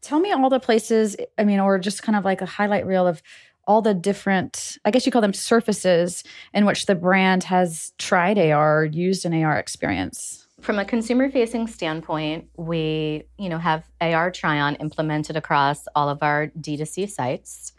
Tell 0.00 0.18
me 0.18 0.32
all 0.32 0.50
the 0.50 0.60
places, 0.60 1.16
I 1.38 1.44
mean, 1.44 1.60
or 1.60 1.78
just 1.78 2.02
kind 2.02 2.16
of 2.16 2.24
like 2.24 2.40
a 2.40 2.46
highlight 2.46 2.86
reel 2.86 3.06
of 3.06 3.22
all 3.66 3.82
the 3.82 3.94
different, 3.94 4.78
I 4.84 4.90
guess 4.90 5.06
you 5.06 5.12
call 5.12 5.22
them 5.22 5.32
surfaces 5.32 6.24
in 6.52 6.66
which 6.66 6.86
the 6.86 6.94
brand 6.94 7.44
has 7.44 7.92
tried 7.98 8.38
AR 8.38 8.80
or 8.80 8.84
used 8.84 9.24
an 9.24 9.32
AR 9.32 9.56
experience. 9.56 10.46
From 10.60 10.78
a 10.78 10.84
consumer 10.84 11.30
facing 11.30 11.66
standpoint, 11.66 12.48
we, 12.56 13.24
you 13.38 13.48
know, 13.48 13.58
have 13.58 13.84
AR 14.00 14.30
try 14.30 14.60
on 14.60 14.76
implemented 14.76 15.36
across 15.36 15.86
all 15.94 16.08
of 16.08 16.22
our 16.22 16.48
D2C 16.48 17.10
sites. 17.10 17.72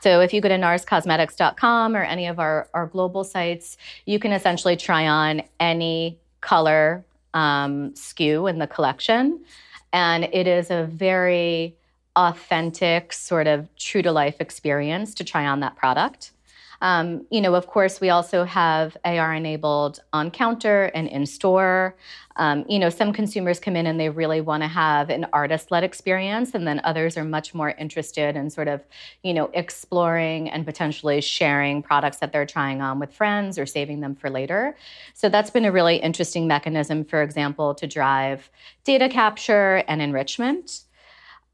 So 0.00 0.20
if 0.20 0.32
you 0.32 0.40
go 0.40 0.48
to 0.48 0.56
narscosmetics.com 0.56 1.96
or 1.96 2.02
any 2.02 2.26
of 2.26 2.38
our, 2.38 2.68
our 2.74 2.86
global 2.86 3.24
sites, 3.24 3.76
you 4.04 4.18
can 4.18 4.32
essentially 4.32 4.76
try 4.76 5.06
on 5.06 5.42
any 5.58 6.18
color 6.40 7.04
um, 7.34 7.92
SKU 7.92 8.48
in 8.48 8.58
the 8.58 8.66
collection. 8.66 9.44
And 9.92 10.24
it 10.24 10.46
is 10.46 10.70
a 10.70 10.84
very 10.84 11.74
authentic, 12.16 13.12
sort 13.12 13.46
of 13.46 13.68
true 13.76 14.02
to 14.02 14.12
life 14.12 14.40
experience 14.40 15.14
to 15.14 15.24
try 15.24 15.46
on 15.46 15.60
that 15.60 15.76
product. 15.76 16.32
Um, 16.80 17.26
you 17.30 17.40
know, 17.40 17.54
of 17.54 17.66
course, 17.66 18.00
we 18.00 18.10
also 18.10 18.44
have 18.44 18.96
AR 19.04 19.34
enabled 19.34 20.00
on 20.12 20.30
counter 20.30 20.84
and 20.94 21.08
in 21.08 21.26
store. 21.26 21.96
Um, 22.36 22.64
you 22.68 22.78
know, 22.78 22.90
some 22.90 23.12
consumers 23.12 23.58
come 23.58 23.76
in 23.76 23.86
and 23.86 23.98
they 23.98 24.10
really 24.10 24.42
want 24.42 24.62
to 24.62 24.68
have 24.68 25.08
an 25.08 25.26
artist 25.32 25.70
led 25.70 25.84
experience, 25.84 26.54
and 26.54 26.66
then 26.66 26.80
others 26.84 27.16
are 27.16 27.24
much 27.24 27.54
more 27.54 27.70
interested 27.70 28.36
in 28.36 28.50
sort 28.50 28.68
of, 28.68 28.82
you 29.22 29.32
know, 29.32 29.50
exploring 29.54 30.50
and 30.50 30.66
potentially 30.66 31.20
sharing 31.20 31.82
products 31.82 32.18
that 32.18 32.32
they're 32.32 32.46
trying 32.46 32.82
on 32.82 32.98
with 32.98 33.12
friends 33.12 33.58
or 33.58 33.64
saving 33.64 34.00
them 34.00 34.14
for 34.14 34.28
later. 34.28 34.76
So 35.14 35.28
that's 35.28 35.50
been 35.50 35.64
a 35.64 35.72
really 35.72 35.96
interesting 35.96 36.46
mechanism, 36.46 37.04
for 37.04 37.22
example, 37.22 37.74
to 37.74 37.86
drive 37.86 38.50
data 38.84 39.08
capture 39.08 39.82
and 39.88 40.02
enrichment. 40.02 40.85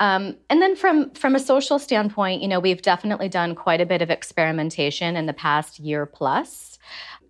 Um, 0.00 0.36
and 0.50 0.60
then 0.60 0.74
from 0.74 1.10
from 1.10 1.34
a 1.34 1.40
social 1.40 1.78
standpoint, 1.78 2.42
you 2.42 2.48
know, 2.48 2.58
we've 2.58 2.82
definitely 2.82 3.28
done 3.28 3.54
quite 3.54 3.80
a 3.80 3.86
bit 3.86 4.02
of 4.02 4.10
experimentation 4.10 5.16
in 5.16 5.26
the 5.26 5.32
past 5.32 5.78
year 5.78 6.06
plus. 6.06 6.78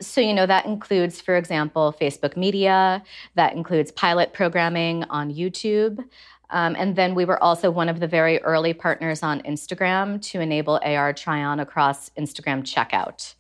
So, 0.01 0.20
you 0.20 0.35
know, 0.35 0.46
that 0.46 0.66
includes, 0.66 1.20
for 1.20 1.37
example, 1.37 1.94
Facebook 2.01 2.37
media, 2.37 3.03
that 3.37 3.55
includes 3.55 3.92
pilot 3.92 4.33
programming 4.33 5.05
on 5.05 5.33
YouTube. 5.33 6.05
Um, 6.51 6.77
and 6.79 6.96
then 6.96 7.14
we 7.14 7.25
were 7.25 7.42
also 7.42 7.70
one 7.70 7.88
of 7.88 8.01
the 8.01 8.07
very 8.07 8.38
early 8.42 8.75
partners 8.75 9.22
on 9.22 9.40
Instagram 9.42 10.20
to 10.31 10.40
enable 10.40 10.81
AR 10.85 11.12
try 11.12 11.42
on 11.42 11.61
across 11.61 12.11
Instagram 12.11 12.62
checkout. 12.62 13.35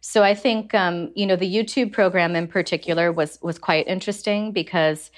So 0.00 0.24
I 0.24 0.34
think 0.34 0.74
um, 0.74 1.12
you 1.14 1.26
know 1.26 1.36
the 1.36 1.52
YouTube 1.52 1.92
program 1.92 2.34
in 2.34 2.48
particular 2.48 3.12
was 3.12 3.38
was 3.40 3.56
quite 3.58 3.86
interesting 3.86 4.52
because 4.52 5.12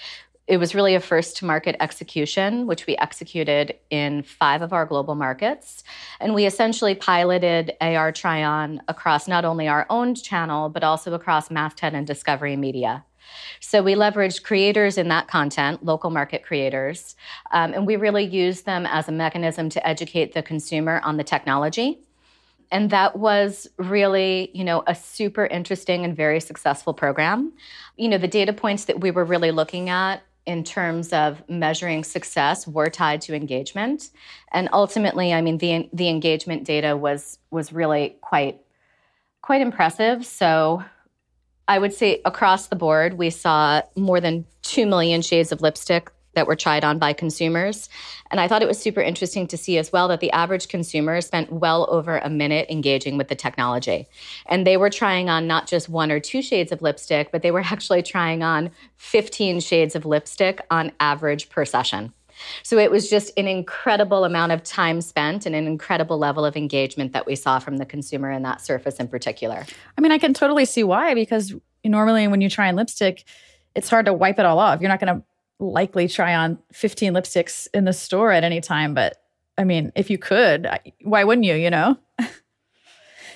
it 0.47 0.59
was 0.59 0.75
really 0.75 0.95
a 0.95 1.01
first 1.01 1.39
to 1.39 1.47
market 1.47 1.75
execution, 1.81 2.67
which 2.67 2.87
we 2.87 2.97
executed 2.99 3.77
in 3.89 4.23
five 4.23 4.61
of 4.61 4.75
our 4.75 4.85
global 4.85 5.15
markets. 5.15 5.83
And 6.21 6.35
we 6.35 6.45
essentially 6.45 6.95
piloted 6.95 7.73
AR 7.81 8.13
Try 8.13 8.43
On 8.43 8.83
across 8.87 9.27
not 9.27 9.47
only 9.47 9.69
our 9.69 9.87
own 9.89 10.15
channel, 10.15 10.69
but 10.69 10.85
also 10.85 11.15
across 11.15 11.51
Masthead 11.51 11.95
and 11.95 12.07
Discovery 12.07 12.57
Media. 12.57 13.05
So 13.61 13.83
we 13.83 13.95
leveraged 13.95 14.43
creators 14.43 14.99
in 14.99 15.09
that 15.09 15.29
content, 15.29 15.83
local 15.83 16.11
market 16.11 16.45
creators, 16.45 17.17
um, 17.53 17.73
and 17.73 17.87
we 17.87 17.97
really 17.97 18.25
used 18.25 18.67
them 18.67 18.85
as 18.85 19.09
a 19.09 19.13
mechanism 19.13 19.71
to 19.71 19.87
educate 19.87 20.35
the 20.35 20.43
consumer 20.43 21.01
on 21.05 21.17
the 21.17 21.25
technology. 21.25 22.01
And 22.71 22.91
that 22.91 23.17
was 23.17 23.67
really, 23.79 24.51
you 24.53 24.65
know, 24.65 24.83
a 24.87 24.95
super 24.95 25.47
interesting 25.47 26.05
and 26.05 26.15
very 26.15 26.41
successful 26.41 26.93
program. 26.93 27.53
You 27.97 28.09
know, 28.09 28.19
the 28.19 28.29
data 28.29 28.53
points 28.53 28.85
that 28.87 29.01
we 29.01 29.11
were 29.11 29.25
really 29.25 29.51
looking 29.51 29.89
at 29.89 30.23
in 30.47 30.63
terms 30.63 31.13
of 31.13 31.43
measuring 31.49 32.05
success 32.05 32.67
were 32.67 32.91
tied 32.91 33.21
to 33.23 33.35
engagement. 33.35 34.11
And 34.53 34.69
ultimately 34.73 35.33
i 35.33 35.41
mean 35.41 35.59
the 35.59 35.89
the 35.93 36.09
engagement 36.09 36.65
data 36.65 36.97
was 36.97 37.39
was 37.51 37.73
really 37.73 38.17
quite 38.21 38.61
quite 39.43 39.61
impressive. 39.61 40.25
So 40.27 40.83
i 41.69 41.79
would 41.79 41.93
say 41.93 42.21
across 42.25 42.69
the 42.69 42.77
board 42.77 43.15
we 43.15 43.31
saw 43.31 43.83
more 43.97 44.21
than 44.21 44.45
2 44.63 44.87
million 44.87 45.23
shades 45.23 45.53
of 45.53 45.61
lipstick 45.61 46.11
that 46.35 46.47
were 46.47 46.57
tried 46.57 46.85
on 46.85 46.99
by 46.99 47.12
consumers. 47.12 47.88
And 48.31 48.40
I 48.40 48.49
thought 48.49 48.62
it 48.62 48.68
was 48.68 48.79
super 48.79 49.01
interesting 49.01 49.47
to 49.49 49.57
see 49.57 49.79
as 49.79 49.92
well 49.92 50.09
that 50.09 50.20
the 50.20 50.33
average 50.33 50.68
consumer 50.68 51.20
spent 51.20 51.53
well 51.53 51.87
over 51.90 52.18
a 52.18 52.31
minute 52.31 52.68
engaging 52.70 53.16
with 53.16 53.29
the 53.29 53.35
technology. 53.35 54.07
And 54.47 54.66
they 54.66 54.77
were 54.77 54.90
trying 54.90 55.29
on 55.29 55.47
not 55.47 55.66
just 55.66 55.88
one 55.88 56.11
or 56.11 56.20
two 56.20 56.42
shades 56.42 56.73
of 56.73 56.83
lipstick, 56.83 57.31
but 57.33 57.42
they 57.42 57.51
were 57.51 57.61
actually 57.64 58.03
trying 58.03 58.42
on 58.42 58.70
15 58.97 59.61
shades 59.61 59.94
of 59.94 60.05
lipstick 60.05 60.61
on 60.70 60.92
average 61.01 61.49
per 61.49 61.64
session. 61.64 62.12
So 62.62 62.79
it 62.79 62.90
was 62.90 63.09
just 63.09 63.33
an 63.37 63.47
incredible 63.47 64.25
amount 64.25 64.53
of 64.53 64.62
time 64.62 65.01
spent 65.01 65.47
and 65.47 65.55
an 65.55 65.66
incredible 65.66 66.18
level 66.18 66.44
of 66.44 66.57
engagement 66.57 67.12
that 67.12 67.27
we 67.27 67.37
saw 67.37 67.59
from 67.59 67.77
the 67.77 67.87
consumer 67.87 68.31
in 68.31 68.42
that 68.42 68.61
surface 68.61 68.97
in 68.97 69.09
particular. 69.09 69.64
I 69.97 70.01
mean, 70.01 70.12
I 70.12 70.18
can 70.18 70.35
totally 70.35 70.64
see 70.64 70.85
why 70.85 71.14
because 71.14 71.55
normally 71.85 72.27
when 72.29 72.40
you 72.40 72.51
try 72.51 72.68
on 72.68 72.77
lipstick, 72.77 73.25
it's 73.75 73.88
hard 73.88 74.07
to 74.07 74.12
wipe 74.12 74.38
it 74.38 74.47
all 74.47 74.59
off. 74.59 74.81
You're 74.81 74.90
not 74.90 75.01
going 75.01 75.16
to 75.16 75.25
likely 75.61 76.09
try 76.09 76.35
on 76.35 76.59
15 76.73 77.12
lipsticks 77.12 77.69
in 77.73 77.85
the 77.85 77.93
store 77.93 78.33
at 78.33 78.45
any 78.45 78.61
time, 78.61 78.95
but 78.95 79.17
I 79.57 79.64
mean, 79.64 79.93
if 79.95 80.11
you 80.11 80.19
could, 80.19 80.69
why 81.03 81.25
wouldn't 81.25 81.47
you, 81.47 81.55
you 81.55 81.71
know? 81.71 81.97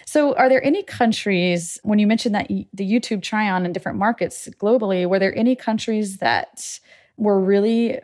so, 0.06 0.34
are 0.34 0.48
there 0.48 0.64
any 0.64 0.82
countries, 0.82 1.78
when 1.84 1.98
you 1.98 2.06
mentioned 2.06 2.34
that 2.34 2.48
the 2.48 2.90
YouTube 2.90 3.22
try 3.22 3.48
on 3.48 3.64
in 3.64 3.72
different 3.72 3.98
markets 3.98 4.48
globally, 4.60 5.08
were 5.08 5.18
there 5.18 5.36
any 5.36 5.54
countries 5.54 6.18
that 6.18 6.80
were 7.16 7.40
really, 7.40 8.00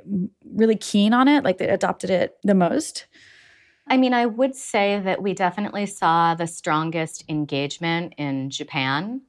really 0.54 0.76
keen 0.76 1.12
on 1.12 1.28
it, 1.28 1.44
like 1.44 1.58
they 1.58 1.68
adopted 1.68 2.10
it 2.10 2.36
the 2.44 2.54
most? 2.54 3.06
I 3.86 3.96
mean, 3.96 4.14
I 4.14 4.26
would 4.26 4.54
say 4.54 5.00
that 5.00 5.22
we 5.22 5.34
definitely 5.34 5.86
saw 5.86 6.34
the 6.34 6.46
strongest 6.46 7.24
engagement 7.28 8.14
in 8.16 8.48
Japan. 8.48 9.22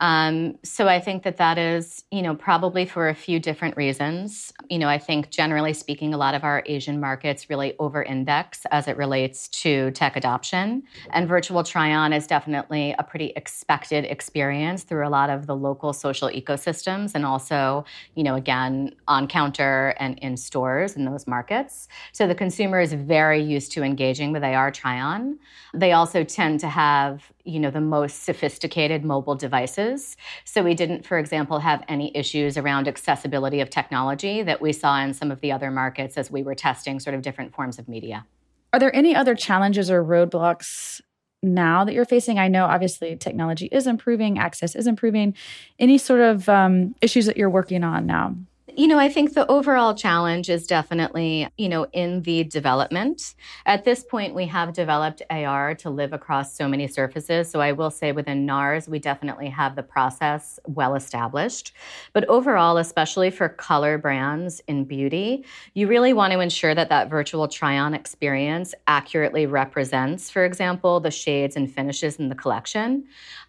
Um, 0.00 0.58
so 0.64 0.88
I 0.88 0.98
think 0.98 1.22
that 1.22 1.36
that 1.36 1.56
is, 1.56 2.02
you 2.10 2.20
know, 2.20 2.34
probably 2.34 2.84
for 2.84 3.08
a 3.08 3.14
few 3.14 3.38
different 3.38 3.76
reasons. 3.76 4.52
You 4.68 4.78
know, 4.80 4.88
I 4.88 4.98
think 4.98 5.30
generally 5.30 5.72
speaking, 5.72 6.12
a 6.12 6.16
lot 6.16 6.34
of 6.34 6.42
our 6.42 6.64
Asian 6.66 6.98
markets 6.98 7.48
really 7.48 7.74
over-index 7.78 8.66
as 8.72 8.88
it 8.88 8.96
relates 8.96 9.48
to 9.62 9.92
tech 9.92 10.16
adoption, 10.16 10.82
and 11.10 11.28
virtual 11.28 11.62
try-on 11.62 12.12
is 12.12 12.26
definitely 12.26 12.94
a 12.98 13.04
pretty 13.04 13.32
expected 13.36 14.04
experience 14.04 14.82
through 14.82 15.06
a 15.06 15.10
lot 15.10 15.30
of 15.30 15.46
the 15.46 15.54
local 15.54 15.92
social 15.92 16.28
ecosystems, 16.28 17.12
and 17.14 17.24
also, 17.24 17.84
you 18.16 18.24
know, 18.24 18.34
again 18.34 18.94
on 19.06 19.28
counter 19.28 19.94
and 20.00 20.18
in 20.18 20.36
stores 20.36 20.96
in 20.96 21.04
those 21.04 21.26
markets. 21.28 21.86
So 22.12 22.26
the 22.26 22.34
consumer 22.34 22.80
is 22.80 22.92
very 22.92 23.40
used 23.40 23.70
to 23.72 23.84
engaging 23.84 24.32
with 24.32 24.42
AR 24.42 24.72
try-on. 24.72 25.38
They 25.72 25.92
also 25.92 26.24
tend 26.24 26.58
to 26.60 26.68
have, 26.68 27.30
you 27.44 27.60
know 27.60 27.70
the 27.70 27.80
most 27.80 28.24
sophisticated 28.24 29.04
mobile 29.04 29.34
devices. 29.34 30.16
So 30.44 30.62
we 30.62 30.74
didn't 30.74 31.06
for 31.06 31.18
example 31.18 31.58
have 31.60 31.84
any 31.88 32.14
issues 32.16 32.56
around 32.56 32.88
accessibility 32.88 33.60
of 33.60 33.70
technology 33.70 34.42
that 34.42 34.60
we 34.60 34.72
saw 34.72 35.00
in 35.00 35.14
some 35.14 35.30
of 35.30 35.40
the 35.40 35.52
other 35.52 35.70
markets 35.70 36.16
as 36.16 36.30
we 36.30 36.42
were 36.42 36.54
testing 36.54 37.00
sort 37.00 37.14
of 37.14 37.22
different 37.22 37.54
forms 37.54 37.78
of 37.78 37.88
media. 37.88 38.26
Are 38.72 38.80
there 38.80 38.94
any 38.94 39.14
other 39.14 39.34
challenges 39.34 39.90
or 39.90 40.02
roadblocks 40.02 41.00
now 41.42 41.84
that 41.84 41.92
you're 41.92 42.04
facing? 42.04 42.38
I 42.38 42.48
know 42.48 42.64
obviously 42.64 43.14
technology 43.16 43.66
is 43.66 43.86
improving 43.86 44.38
access 44.38 44.74
is 44.74 44.86
improving. 44.86 45.34
Any 45.78 45.98
sort 45.98 46.20
of 46.20 46.48
um, 46.48 46.94
issues 47.00 47.26
that 47.26 47.36
you're 47.36 47.50
working 47.50 47.84
on 47.84 48.06
now 48.06 48.36
you 48.76 48.88
know, 48.88 48.98
I 48.98 49.08
think 49.08 49.34
the 49.34 49.46
overall 49.50 49.94
challenge 49.94 50.50
is 50.50 50.66
definitely, 50.66 51.48
you 51.56 51.68
know, 51.68 51.86
in 51.92 52.22
the 52.22 52.44
development. 52.44 53.34
At 53.66 53.84
this 53.84 54.02
point, 54.02 54.34
we 54.34 54.46
have 54.46 54.72
developed 54.72 55.22
AR 55.30 55.74
to 55.76 55.90
live 55.90 56.12
across 56.12 56.56
so 56.56 56.68
many 56.68 56.88
surfaces. 56.88 57.50
So 57.50 57.60
I 57.60 57.72
will 57.72 57.90
say 57.90 58.12
within 58.12 58.46
NARS, 58.46 58.88
we 58.88 58.98
definitely 58.98 59.48
have 59.48 59.76
the 59.76 59.82
process 59.82 60.58
well 60.66 60.94
established. 60.94 61.72
But 62.12 62.24
overall, 62.28 62.78
especially 62.78 63.30
for 63.30 63.48
color 63.48 63.98
brands 63.98 64.60
in 64.66 64.84
beauty, 64.84 65.44
you 65.74 65.86
really 65.86 66.12
want 66.12 66.32
to 66.32 66.40
ensure 66.40 66.74
that 66.74 66.88
that 66.88 67.08
virtual 67.08 67.46
try 67.48 67.78
on 67.78 67.94
experience 67.94 68.74
accurately 68.86 69.46
represents, 69.46 70.30
for 70.30 70.44
example, 70.44 71.00
the 71.00 71.10
shades 71.10 71.56
and 71.56 71.72
finishes 71.72 72.16
in 72.16 72.28
the 72.28 72.34
collection. 72.34 73.04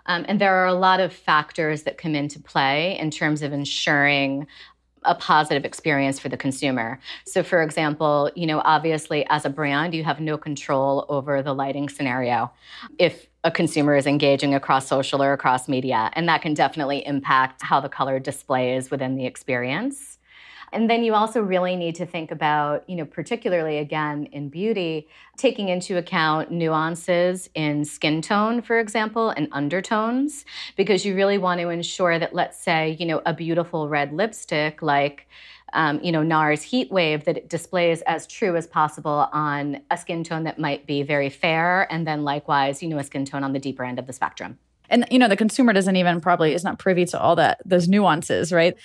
Um, 0.07 0.25
and 0.27 0.39
there 0.39 0.55
are 0.55 0.67
a 0.67 0.73
lot 0.73 0.99
of 0.99 1.11
factors 1.11 1.83
that 1.83 1.97
come 1.97 2.15
into 2.15 2.39
play 2.39 2.97
in 2.99 3.09
terms 3.09 3.41
of 3.41 3.53
ensuring 3.53 4.47
a 5.05 5.15
positive 5.15 5.65
experience 5.65 6.19
for 6.19 6.29
the 6.29 6.37
consumer. 6.37 6.99
So 7.25 7.43
for 7.43 7.61
example, 7.61 8.31
you 8.35 8.47
know, 8.47 8.61
obviously 8.65 9.25
as 9.29 9.45
a 9.45 9.49
brand, 9.49 9.93
you 9.93 10.03
have 10.03 10.19
no 10.19 10.37
control 10.37 11.05
over 11.09 11.41
the 11.41 11.53
lighting 11.53 11.89
scenario. 11.89 12.51
If 12.99 13.27
a 13.43 13.51
consumer 13.51 13.95
is 13.95 14.07
engaging 14.07 14.55
across 14.55 14.87
social 14.87 15.21
or 15.21 15.31
across 15.31 15.69
media, 15.69 16.09
and 16.13 16.27
that 16.27 16.41
can 16.41 16.55
definitely 16.55 17.05
impact 17.05 17.61
how 17.61 17.79
the 17.79 17.89
color 17.89 18.19
displays 18.19 18.89
within 18.89 19.15
the 19.15 19.27
experience. 19.27 20.14
And 20.75 20.89
then 20.89 21.05
you 21.05 21.13
also 21.15 21.39
really 21.39 21.77
need 21.77 21.95
to 21.95 22.05
think 22.05 22.31
about, 22.31 22.87
you 22.89 22.97
know, 22.97 23.05
particularly 23.05 23.77
again 23.77 24.25
in 24.33 24.49
beauty, 24.49 25.07
taking 25.37 25.69
into 25.69 25.97
account 25.97 26.51
nuances 26.51 27.49
in 27.55 27.85
skin 27.85 28.21
tone, 28.21 28.61
for 28.61 28.77
example, 28.77 29.29
and 29.29 29.47
undertones, 29.53 30.43
because 30.75 31.05
you 31.05 31.15
really 31.15 31.37
want 31.37 31.61
to 31.61 31.69
ensure 31.69 32.19
that, 32.19 32.35
let's 32.35 32.61
say, 32.61 32.97
you 32.99 33.05
know, 33.05 33.21
a 33.25 33.33
beautiful 33.33 33.87
red 33.87 34.11
lipstick 34.11 34.81
like 34.81 35.27
um, 35.73 35.99
you 36.01 36.11
know, 36.11 36.21
NARS 36.21 36.61
heat 36.61 36.89
wave 36.89 37.25
that 37.25 37.37
it 37.37 37.49
displays 37.49 38.01
as 38.03 38.27
true 38.27 38.55
as 38.55 38.65
possible 38.65 39.27
on 39.33 39.81
a 39.91 39.97
skin 39.97 40.23
tone 40.23 40.43
that 40.43 40.57
might 40.57 40.87
be 40.87 41.03
very 41.03 41.29
fair, 41.29 41.91
and 41.91 42.07
then 42.07 42.23
likewise, 42.23 42.81
you 42.81 42.87
know, 42.87 42.97
a 42.97 43.03
skin 43.03 43.25
tone 43.25 43.43
on 43.43 43.51
the 43.51 43.59
deeper 43.59 43.83
end 43.83 43.99
of 43.99 44.07
the 44.07 44.13
spectrum. 44.13 44.57
And 44.89 45.05
you 45.11 45.19
know, 45.19 45.27
the 45.27 45.35
consumer 45.35 45.73
doesn't 45.73 45.95
even 45.95 46.21
probably 46.21 46.53
is 46.53 46.63
not 46.63 46.79
privy 46.79 47.05
to 47.05 47.19
all 47.19 47.35
that 47.35 47.61
those 47.65 47.87
nuances, 47.87 48.53
right? 48.53 48.75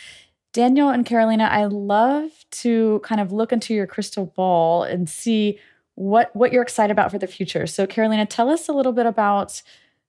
Daniel 0.53 0.89
and 0.89 1.07
Carolina, 1.07 1.49
I 1.51 1.67
love 1.67 2.31
to 2.51 3.01
kind 3.05 3.21
of 3.21 3.33
look 3.33 3.53
into 3.53 3.75
your 3.75 3.87
crystal 3.87 4.27
ball 4.27 4.83
and 4.83 5.09
see 5.09 5.59
what 5.95 6.35
what 6.35 6.53
you're 6.53 6.63
excited 6.63 6.93
about 6.93 7.11
for 7.11 7.19
the 7.19 7.27
future. 7.27 7.67
So 7.67 7.87
Carolina, 7.87 8.27
tell 8.27 8.49
us 8.49 8.69
a 8.69 8.73
little 8.73 8.93
bit 8.93 9.07
about 9.07 9.63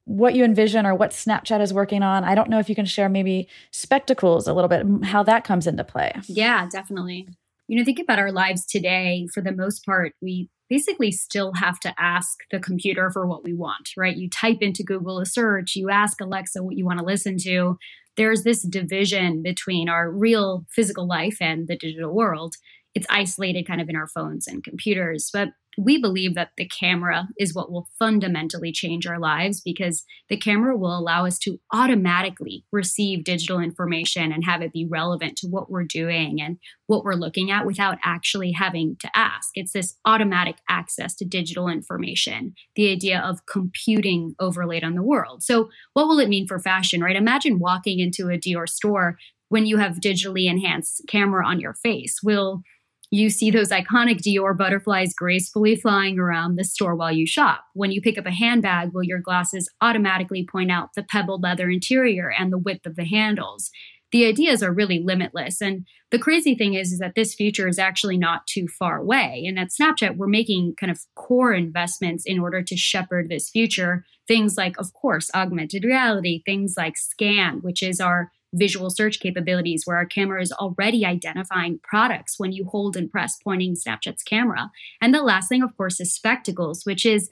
what 0.05 0.35
you 0.35 0.43
envision 0.43 0.85
or 0.85 0.95
what 0.95 1.11
Snapchat 1.11 1.61
is 1.61 1.73
working 1.73 2.01
on. 2.01 2.23
I 2.23 2.33
don't 2.33 2.49
know 2.49 2.59
if 2.59 2.69
you 2.69 2.75
can 2.75 2.85
share 2.85 3.09
maybe 3.09 3.47
spectacles 3.71 4.47
a 4.47 4.53
little 4.53 4.67
bit, 4.67 4.85
how 5.05 5.23
that 5.23 5.43
comes 5.43 5.67
into 5.67 5.83
play. 5.83 6.13
Yeah, 6.27 6.67
definitely. 6.71 7.27
You 7.67 7.77
know, 7.77 7.85
think 7.85 7.99
about 7.99 8.19
our 8.19 8.31
lives 8.31 8.65
today. 8.65 9.27
For 9.33 9.41
the 9.41 9.51
most 9.51 9.85
part, 9.85 10.13
we 10.21 10.49
basically 10.69 11.11
still 11.11 11.53
have 11.53 11.79
to 11.81 11.93
ask 11.99 12.39
the 12.49 12.59
computer 12.59 13.11
for 13.11 13.27
what 13.27 13.43
we 13.43 13.53
want, 13.53 13.89
right? 13.95 14.15
You 14.15 14.29
type 14.29 14.57
into 14.61 14.83
Google 14.83 15.19
a 15.19 15.25
search, 15.25 15.75
you 15.75 15.89
ask 15.89 16.19
Alexa 16.19 16.63
what 16.63 16.77
you 16.77 16.85
want 16.85 16.99
to 16.99 17.05
listen 17.05 17.37
to, 17.39 17.77
there's 18.21 18.43
this 18.43 18.61
division 18.61 19.41
between 19.41 19.89
our 19.89 20.11
real 20.11 20.63
physical 20.69 21.07
life 21.07 21.37
and 21.41 21.67
the 21.67 21.75
digital 21.75 22.13
world. 22.13 22.53
It's 22.93 23.07
isolated 23.09 23.65
kind 23.65 23.81
of 23.81 23.89
in 23.89 23.95
our 23.95 24.07
phones 24.07 24.45
and 24.45 24.63
computers. 24.63 25.31
But 25.33 25.49
we 25.77 25.99
believe 25.99 26.35
that 26.35 26.51
the 26.57 26.67
camera 26.67 27.27
is 27.39 27.53
what 27.53 27.71
will 27.71 27.87
fundamentally 27.97 28.71
change 28.71 29.07
our 29.07 29.19
lives 29.19 29.61
because 29.61 30.03
the 30.29 30.37
camera 30.37 30.75
will 30.75 30.97
allow 30.97 31.25
us 31.25 31.39
to 31.39 31.59
automatically 31.73 32.65
receive 32.71 33.23
digital 33.23 33.59
information 33.59 34.31
and 34.31 34.43
have 34.43 34.61
it 34.61 34.73
be 34.73 34.87
relevant 34.89 35.37
to 35.37 35.47
what 35.47 35.71
we're 35.71 35.83
doing 35.83 36.41
and 36.41 36.57
what 36.87 37.03
we're 37.03 37.13
looking 37.13 37.51
at 37.51 37.65
without 37.65 37.97
actually 38.03 38.51
having 38.51 38.97
to 38.99 39.09
ask. 39.15 39.51
It's 39.55 39.71
this 39.71 39.95
automatic 40.05 40.57
access 40.69 41.15
to 41.15 41.25
digital 41.25 41.67
information, 41.67 42.53
the 42.75 42.91
idea 42.91 43.19
of 43.19 43.45
computing 43.45 44.35
overlaid 44.39 44.83
on 44.83 44.95
the 44.95 45.03
world. 45.03 45.43
So, 45.43 45.69
what 45.93 46.07
will 46.07 46.19
it 46.19 46.29
mean 46.29 46.47
for 46.47 46.59
fashion, 46.59 47.01
right? 47.01 47.15
Imagine 47.15 47.59
walking 47.59 47.99
into 47.99 48.29
a 48.29 48.37
Dior 48.37 48.67
store 48.67 49.17
when 49.49 49.65
you 49.65 49.77
have 49.77 49.97
digitally 49.97 50.49
enhanced 50.49 51.01
camera 51.07 51.45
on 51.45 51.59
your 51.59 51.73
face. 51.73 52.19
Will 52.23 52.63
you 53.11 53.29
see 53.29 53.51
those 53.51 53.69
iconic 53.69 54.21
Dior 54.21 54.57
butterflies 54.57 55.13
gracefully 55.13 55.75
flying 55.75 56.17
around 56.17 56.55
the 56.55 56.63
store 56.63 56.95
while 56.95 57.11
you 57.11 57.27
shop. 57.27 57.65
When 57.73 57.91
you 57.91 58.01
pick 58.01 58.17
up 58.17 58.25
a 58.25 58.31
handbag, 58.31 58.91
will 58.93 59.03
your 59.03 59.19
glasses 59.19 59.69
automatically 59.81 60.47
point 60.49 60.71
out 60.71 60.89
the 60.95 61.03
pebbled 61.03 61.43
leather 61.43 61.69
interior 61.69 62.31
and 62.31 62.53
the 62.53 62.57
width 62.57 62.85
of 62.85 62.95
the 62.95 63.03
handles? 63.03 63.69
The 64.13 64.25
ideas 64.25 64.63
are 64.63 64.73
really 64.73 64.99
limitless. 64.99 65.61
And 65.61 65.85
the 66.09 66.19
crazy 66.19 66.55
thing 66.55 66.73
is, 66.73 66.93
is 66.93 66.99
that 66.99 67.15
this 67.15 67.33
future 67.33 67.67
is 67.67 67.79
actually 67.79 68.17
not 68.17 68.47
too 68.47 68.67
far 68.67 68.97
away. 68.97 69.43
And 69.45 69.59
at 69.59 69.69
Snapchat, 69.69 70.15
we're 70.15 70.27
making 70.27 70.75
kind 70.79 70.91
of 70.91 70.99
core 71.15 71.53
investments 71.53 72.25
in 72.25 72.39
order 72.39 72.61
to 72.61 72.77
shepherd 72.77 73.29
this 73.29 73.49
future. 73.49 74.05
Things 74.27 74.55
like, 74.57 74.77
of 74.79 74.93
course, 74.93 75.29
augmented 75.33 75.83
reality, 75.83 76.41
things 76.45 76.75
like 76.77 76.97
Scan, 76.97 77.59
which 77.61 77.83
is 77.83 77.99
our 77.99 78.31
visual 78.53 78.89
search 78.89 79.19
capabilities 79.19 79.83
where 79.85 79.97
our 79.97 80.05
camera 80.05 80.41
is 80.41 80.51
already 80.51 81.05
identifying 81.05 81.79
products 81.83 82.37
when 82.37 82.51
you 82.51 82.65
hold 82.65 82.97
and 82.97 83.11
press 83.11 83.37
pointing 83.43 83.75
Snapchat's 83.75 84.23
camera. 84.23 84.71
And 85.01 85.13
the 85.13 85.23
last 85.23 85.49
thing, 85.49 85.63
of 85.63 85.75
course, 85.77 85.99
is 85.99 86.13
spectacles, 86.13 86.85
which 86.85 87.05
is 87.05 87.29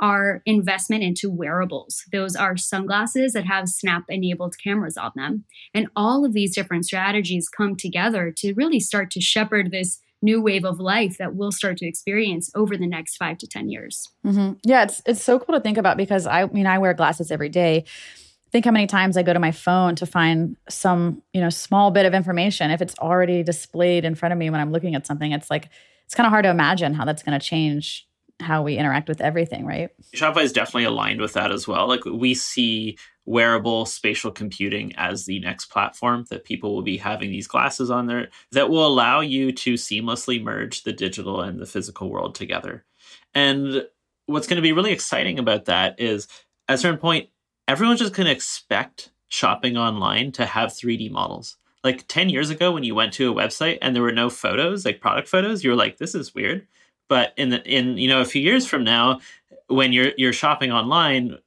our 0.00 0.42
investment 0.46 1.02
into 1.02 1.30
wearables. 1.30 2.04
Those 2.10 2.34
are 2.34 2.56
sunglasses 2.56 3.34
that 3.34 3.44
have 3.44 3.68
Snap 3.68 4.04
enabled 4.08 4.56
cameras 4.62 4.96
on 4.96 5.12
them. 5.14 5.44
And 5.74 5.88
all 5.94 6.24
of 6.24 6.32
these 6.32 6.54
different 6.54 6.86
strategies 6.86 7.48
come 7.48 7.76
together 7.76 8.32
to 8.38 8.54
really 8.54 8.80
start 8.80 9.10
to 9.12 9.20
shepherd 9.20 9.70
this 9.70 10.00
new 10.22 10.40
wave 10.40 10.64
of 10.64 10.80
life 10.80 11.16
that 11.18 11.34
we'll 11.34 11.52
start 11.52 11.78
to 11.78 11.86
experience 11.86 12.50
over 12.54 12.76
the 12.76 12.86
next 12.86 13.16
five 13.16 13.38
to 13.38 13.46
10 13.46 13.68
years. 13.70 14.08
Mm-hmm. 14.24 14.52
Yeah, 14.64 14.84
it's, 14.84 15.02
it's 15.06 15.22
so 15.22 15.38
cool 15.38 15.54
to 15.54 15.60
think 15.60 15.78
about 15.78 15.96
because 15.96 16.26
I, 16.26 16.42
I 16.42 16.46
mean, 16.46 16.66
I 16.66 16.78
wear 16.78 16.94
glasses 16.94 17.30
every 17.30 17.48
day 17.48 17.84
think 18.50 18.64
how 18.64 18.70
many 18.70 18.86
times 18.86 19.16
I 19.16 19.22
go 19.22 19.32
to 19.32 19.38
my 19.38 19.52
phone 19.52 19.94
to 19.96 20.06
find 20.06 20.56
some, 20.68 21.22
you 21.32 21.40
know, 21.40 21.50
small 21.50 21.90
bit 21.90 22.06
of 22.06 22.14
information. 22.14 22.70
If 22.70 22.82
it's 22.82 22.98
already 22.98 23.42
displayed 23.42 24.04
in 24.04 24.14
front 24.14 24.32
of 24.32 24.38
me 24.38 24.50
when 24.50 24.60
I'm 24.60 24.72
looking 24.72 24.94
at 24.94 25.06
something, 25.06 25.32
it's 25.32 25.50
like 25.50 25.68
it's 26.04 26.14
kind 26.14 26.26
of 26.26 26.30
hard 26.30 26.44
to 26.44 26.50
imagine 26.50 26.94
how 26.94 27.04
that's 27.04 27.22
going 27.22 27.38
to 27.38 27.44
change 27.44 28.06
how 28.40 28.62
we 28.62 28.76
interact 28.76 29.08
with 29.08 29.20
everything, 29.20 29.66
right? 29.66 29.90
Shopify 30.14 30.42
is 30.42 30.52
definitely 30.52 30.84
aligned 30.84 31.20
with 31.20 31.34
that 31.34 31.52
as 31.52 31.68
well. 31.68 31.86
Like 31.86 32.04
we 32.04 32.34
see 32.34 32.96
wearable 33.26 33.86
spatial 33.86 34.30
computing 34.30 34.94
as 34.96 35.26
the 35.26 35.38
next 35.40 35.66
platform 35.66 36.24
that 36.30 36.44
people 36.44 36.74
will 36.74 36.82
be 36.82 36.96
having 36.96 37.30
these 37.30 37.46
glasses 37.46 37.90
on 37.90 38.06
there 38.06 38.28
that 38.52 38.70
will 38.70 38.86
allow 38.86 39.20
you 39.20 39.52
to 39.52 39.74
seamlessly 39.74 40.42
merge 40.42 40.82
the 40.82 40.92
digital 40.92 41.40
and 41.40 41.60
the 41.60 41.66
physical 41.66 42.10
world 42.10 42.34
together. 42.34 42.84
And 43.34 43.86
what's 44.26 44.46
going 44.46 44.56
to 44.56 44.62
be 44.62 44.72
really 44.72 44.92
exciting 44.92 45.38
about 45.38 45.66
that 45.66 46.00
is 46.00 46.26
at 46.68 46.74
a 46.74 46.78
certain 46.78 46.98
point 46.98 47.28
everyone's 47.70 48.00
just 48.00 48.14
going 48.14 48.26
to 48.26 48.32
expect 48.32 49.12
shopping 49.28 49.76
online 49.76 50.32
to 50.32 50.44
have 50.44 50.70
3D 50.70 51.08
models. 51.10 51.56
Like 51.84 52.06
10 52.08 52.28
years 52.28 52.50
ago, 52.50 52.72
when 52.72 52.82
you 52.82 52.96
went 52.96 53.12
to 53.14 53.30
a 53.30 53.34
website 53.34 53.78
and 53.80 53.94
there 53.94 54.02
were 54.02 54.12
no 54.12 54.28
photos, 54.28 54.84
like 54.84 55.00
product 55.00 55.28
photos, 55.28 55.62
you 55.62 55.70
were 55.70 55.76
like, 55.76 55.96
this 55.96 56.14
is 56.14 56.34
weird. 56.34 56.66
But 57.08 57.32
in 57.36 57.50
the, 57.50 57.62
in 57.64 57.96
you 57.96 58.08
know 58.08 58.20
a 58.20 58.24
few 58.24 58.42
years 58.42 58.66
from 58.66 58.84
now, 58.84 59.20
when 59.68 59.92
you're 59.92 60.12
you're 60.16 60.32
shopping 60.32 60.70
online 60.70 61.38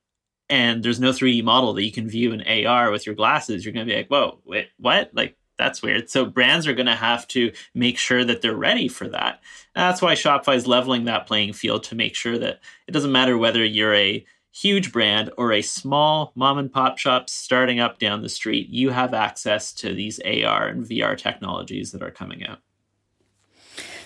and 0.49 0.83
there's 0.83 0.99
no 0.99 1.11
3D 1.11 1.43
model 1.43 1.73
that 1.73 1.83
you 1.83 1.91
can 1.91 2.09
view 2.09 2.33
in 2.33 2.65
AR 2.65 2.89
with 2.89 3.05
your 3.05 3.15
glasses, 3.15 3.63
you're 3.63 3.73
going 3.73 3.85
to 3.85 3.93
be 3.93 3.97
like, 3.97 4.07
whoa, 4.07 4.39
wait, 4.45 4.69
what? 4.77 5.11
Like 5.13 5.37
that's 5.57 5.81
weird. 5.81 6.09
So 6.09 6.25
brands 6.25 6.67
are 6.67 6.73
going 6.73 6.87
to 6.87 6.95
have 6.95 7.27
to 7.29 7.51
make 7.75 7.97
sure 7.97 8.25
that 8.25 8.41
they're 8.41 8.55
ready 8.55 8.87
for 8.87 9.07
that. 9.09 9.41
And 9.75 9.83
that's 9.83 10.01
why 10.01 10.15
Shopify 10.15 10.55
is 10.55 10.67
leveling 10.67 11.05
that 11.05 11.27
playing 11.27 11.53
field 11.53 11.83
to 11.85 11.95
make 11.95 12.15
sure 12.15 12.37
that 12.37 12.59
it 12.87 12.91
doesn't 12.91 13.11
matter 13.11 13.37
whether 13.37 13.63
you're 13.63 13.93
a 13.93 14.25
huge 14.53 14.91
brand 14.91 15.31
or 15.37 15.51
a 15.51 15.61
small 15.61 16.31
mom 16.35 16.59
and 16.59 16.71
pop 16.71 16.97
shop 16.97 17.29
starting 17.29 17.79
up 17.79 17.97
down 17.99 18.21
the 18.21 18.29
street, 18.29 18.69
you 18.69 18.91
have 18.91 19.13
access 19.13 19.73
to 19.73 19.93
these 19.93 20.19
AR 20.19 20.67
and 20.67 20.85
VR 20.85 21.17
technologies 21.17 21.91
that 21.91 22.03
are 22.03 22.11
coming 22.11 22.45
out. 22.45 22.59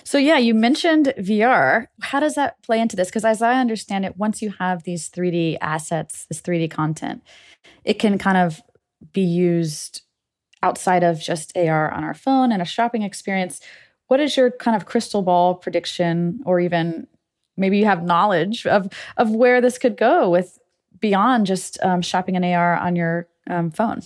So, 0.04 0.16
yeah, 0.16 0.38
you 0.38 0.54
mentioned 0.54 1.12
VR. 1.18 1.88
How 2.00 2.18
does 2.18 2.34
that 2.36 2.62
play 2.62 2.80
into 2.80 2.96
this? 2.96 3.08
Because 3.08 3.26
as 3.26 3.42
I 3.42 3.60
understand 3.60 4.06
it, 4.06 4.16
once 4.16 4.40
you 4.40 4.54
have 4.58 4.84
these 4.84 5.10
3D 5.10 5.58
assets, 5.60 6.24
this 6.24 6.40
3D 6.40 6.70
content, 6.70 7.22
it 7.84 7.98
can 7.98 8.16
kind 8.16 8.38
of 8.38 8.62
be 9.12 9.20
used 9.20 10.00
outside 10.62 11.04
of 11.04 11.20
just 11.20 11.54
AR 11.58 11.90
on 11.90 12.04
our 12.04 12.14
phone 12.14 12.52
and 12.52 12.62
a 12.62 12.64
shopping 12.64 13.02
experience. 13.02 13.60
What 14.06 14.18
is 14.18 14.34
your 14.34 14.50
kind 14.50 14.74
of 14.74 14.86
crystal 14.86 15.20
ball 15.20 15.54
prediction 15.56 16.40
or 16.46 16.58
even 16.58 17.06
maybe 17.58 17.78
you 17.78 17.84
have 17.84 18.02
knowledge 18.02 18.66
of 18.66 18.88
of 19.16 19.30
where 19.30 19.60
this 19.60 19.78
could 19.78 19.96
go 19.96 20.30
with 20.30 20.58
beyond 21.00 21.46
just 21.46 21.78
um, 21.82 22.02
shopping 22.02 22.36
an 22.36 22.44
AR 22.44 22.76
on 22.76 22.96
your 22.96 23.28
um, 23.48 23.70
phone. 23.70 24.02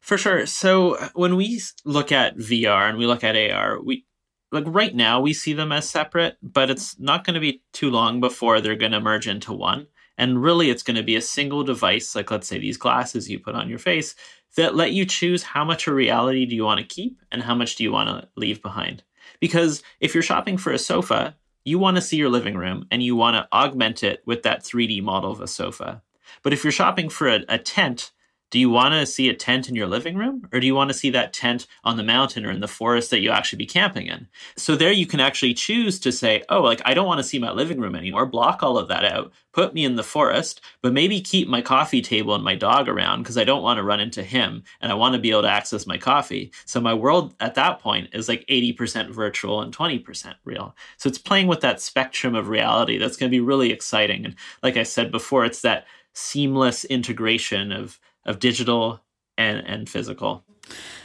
For 0.00 0.16
sure. 0.16 0.46
So 0.46 0.96
when 1.14 1.36
we 1.36 1.60
look 1.84 2.10
at 2.10 2.36
VR 2.36 2.88
and 2.88 2.98
we 2.98 3.06
look 3.06 3.22
at 3.22 3.36
AR, 3.36 3.80
we 3.80 4.06
like 4.52 4.64
right 4.66 4.94
now 4.94 5.20
we 5.20 5.32
see 5.32 5.52
them 5.52 5.72
as 5.72 5.88
separate, 5.88 6.36
but 6.42 6.70
it's 6.70 6.98
not 6.98 7.24
going 7.24 7.34
to 7.34 7.40
be 7.40 7.62
too 7.72 7.90
long 7.90 8.20
before 8.20 8.60
they're 8.60 8.74
going 8.74 8.92
to 8.92 9.00
merge 9.00 9.28
into 9.28 9.52
one. 9.52 9.86
And 10.18 10.42
really, 10.42 10.68
it's 10.68 10.82
going 10.82 10.96
to 10.96 11.02
be 11.02 11.16
a 11.16 11.22
single 11.22 11.64
device, 11.64 12.14
like 12.14 12.30
let's 12.30 12.46
say 12.46 12.58
these 12.58 12.76
glasses 12.76 13.30
you 13.30 13.38
put 13.38 13.54
on 13.54 13.70
your 13.70 13.78
face, 13.78 14.14
that 14.56 14.74
let 14.74 14.92
you 14.92 15.06
choose 15.06 15.42
how 15.42 15.64
much 15.64 15.86
of 15.86 15.94
reality 15.94 16.44
do 16.44 16.56
you 16.56 16.64
want 16.64 16.80
to 16.80 16.86
keep 16.86 17.22
and 17.30 17.42
how 17.42 17.54
much 17.54 17.76
do 17.76 17.84
you 17.84 17.92
want 17.92 18.08
to 18.08 18.28
leave 18.36 18.60
behind. 18.60 19.02
Because 19.40 19.82
if 20.00 20.12
you're 20.12 20.22
shopping 20.22 20.58
for 20.58 20.72
a 20.72 20.78
sofa, 20.78 21.36
you 21.64 21.78
want 21.78 21.96
to 21.96 22.02
see 22.02 22.16
your 22.16 22.30
living 22.30 22.56
room 22.56 22.86
and 22.90 23.02
you 23.02 23.16
want 23.16 23.34
to 23.34 23.56
augment 23.56 24.02
it 24.02 24.22
with 24.26 24.42
that 24.42 24.62
3D 24.62 25.02
model 25.02 25.30
of 25.30 25.40
a 25.40 25.46
sofa. 25.46 26.02
But 26.42 26.52
if 26.52 26.64
you're 26.64 26.72
shopping 26.72 27.08
for 27.08 27.28
a, 27.28 27.44
a 27.48 27.58
tent, 27.58 28.12
do 28.50 28.58
you 28.58 28.70
want 28.70 28.94
to 28.94 29.06
see 29.06 29.28
a 29.28 29.34
tent 29.34 29.68
in 29.68 29.74
your 29.74 29.86
living 29.86 30.16
room 30.16 30.48
or 30.52 30.60
do 30.60 30.66
you 30.66 30.74
want 30.74 30.90
to 30.90 30.94
see 30.94 31.10
that 31.10 31.32
tent 31.32 31.66
on 31.84 31.96
the 31.96 32.02
mountain 32.02 32.44
or 32.44 32.50
in 32.50 32.60
the 32.60 32.68
forest 32.68 33.10
that 33.10 33.20
you 33.20 33.30
actually 33.30 33.58
be 33.58 33.66
camping 33.66 34.06
in? 34.06 34.28
So 34.56 34.76
there 34.76 34.92
you 34.92 35.06
can 35.06 35.20
actually 35.20 35.54
choose 35.54 35.98
to 36.00 36.12
say 36.12 36.42
oh 36.48 36.62
like 36.62 36.82
i 36.84 36.94
don't 36.94 37.06
want 37.06 37.18
to 37.18 37.24
see 37.24 37.38
my 37.38 37.52
living 37.52 37.80
room 37.80 37.94
anymore 37.94 38.26
block 38.26 38.62
all 38.62 38.78
of 38.78 38.88
that 38.88 39.04
out 39.04 39.32
put 39.52 39.74
me 39.74 39.84
in 39.84 39.96
the 39.96 40.02
forest 40.02 40.60
but 40.82 40.92
maybe 40.92 41.20
keep 41.20 41.48
my 41.48 41.60
coffee 41.60 42.02
table 42.02 42.34
and 42.34 42.44
my 42.44 42.54
dog 42.54 42.88
around 42.88 43.22
because 43.22 43.38
i 43.38 43.44
don't 43.44 43.62
want 43.62 43.78
to 43.78 43.82
run 43.82 44.00
into 44.00 44.22
him 44.22 44.62
and 44.80 44.90
i 44.90 44.94
want 44.94 45.14
to 45.14 45.20
be 45.20 45.30
able 45.30 45.42
to 45.42 45.48
access 45.48 45.86
my 45.86 45.98
coffee. 45.98 46.52
So 46.64 46.80
my 46.80 46.94
world 46.94 47.34
at 47.40 47.54
that 47.54 47.80
point 47.80 48.10
is 48.12 48.28
like 48.28 48.46
80% 48.46 49.10
virtual 49.10 49.60
and 49.60 49.76
20% 49.76 50.34
real. 50.44 50.74
So 50.96 51.08
it's 51.08 51.18
playing 51.18 51.46
with 51.46 51.60
that 51.60 51.80
spectrum 51.80 52.34
of 52.34 52.48
reality 52.48 52.98
that's 52.98 53.16
going 53.16 53.30
to 53.30 53.36
be 53.36 53.40
really 53.40 53.70
exciting. 53.70 54.24
And 54.24 54.34
like 54.62 54.76
i 54.76 54.82
said 54.82 55.10
before 55.10 55.44
it's 55.44 55.62
that 55.62 55.86
seamless 56.12 56.84
integration 56.86 57.72
of 57.72 58.00
of 58.24 58.38
digital 58.38 59.00
and, 59.38 59.66
and 59.66 59.88
physical. 59.88 60.44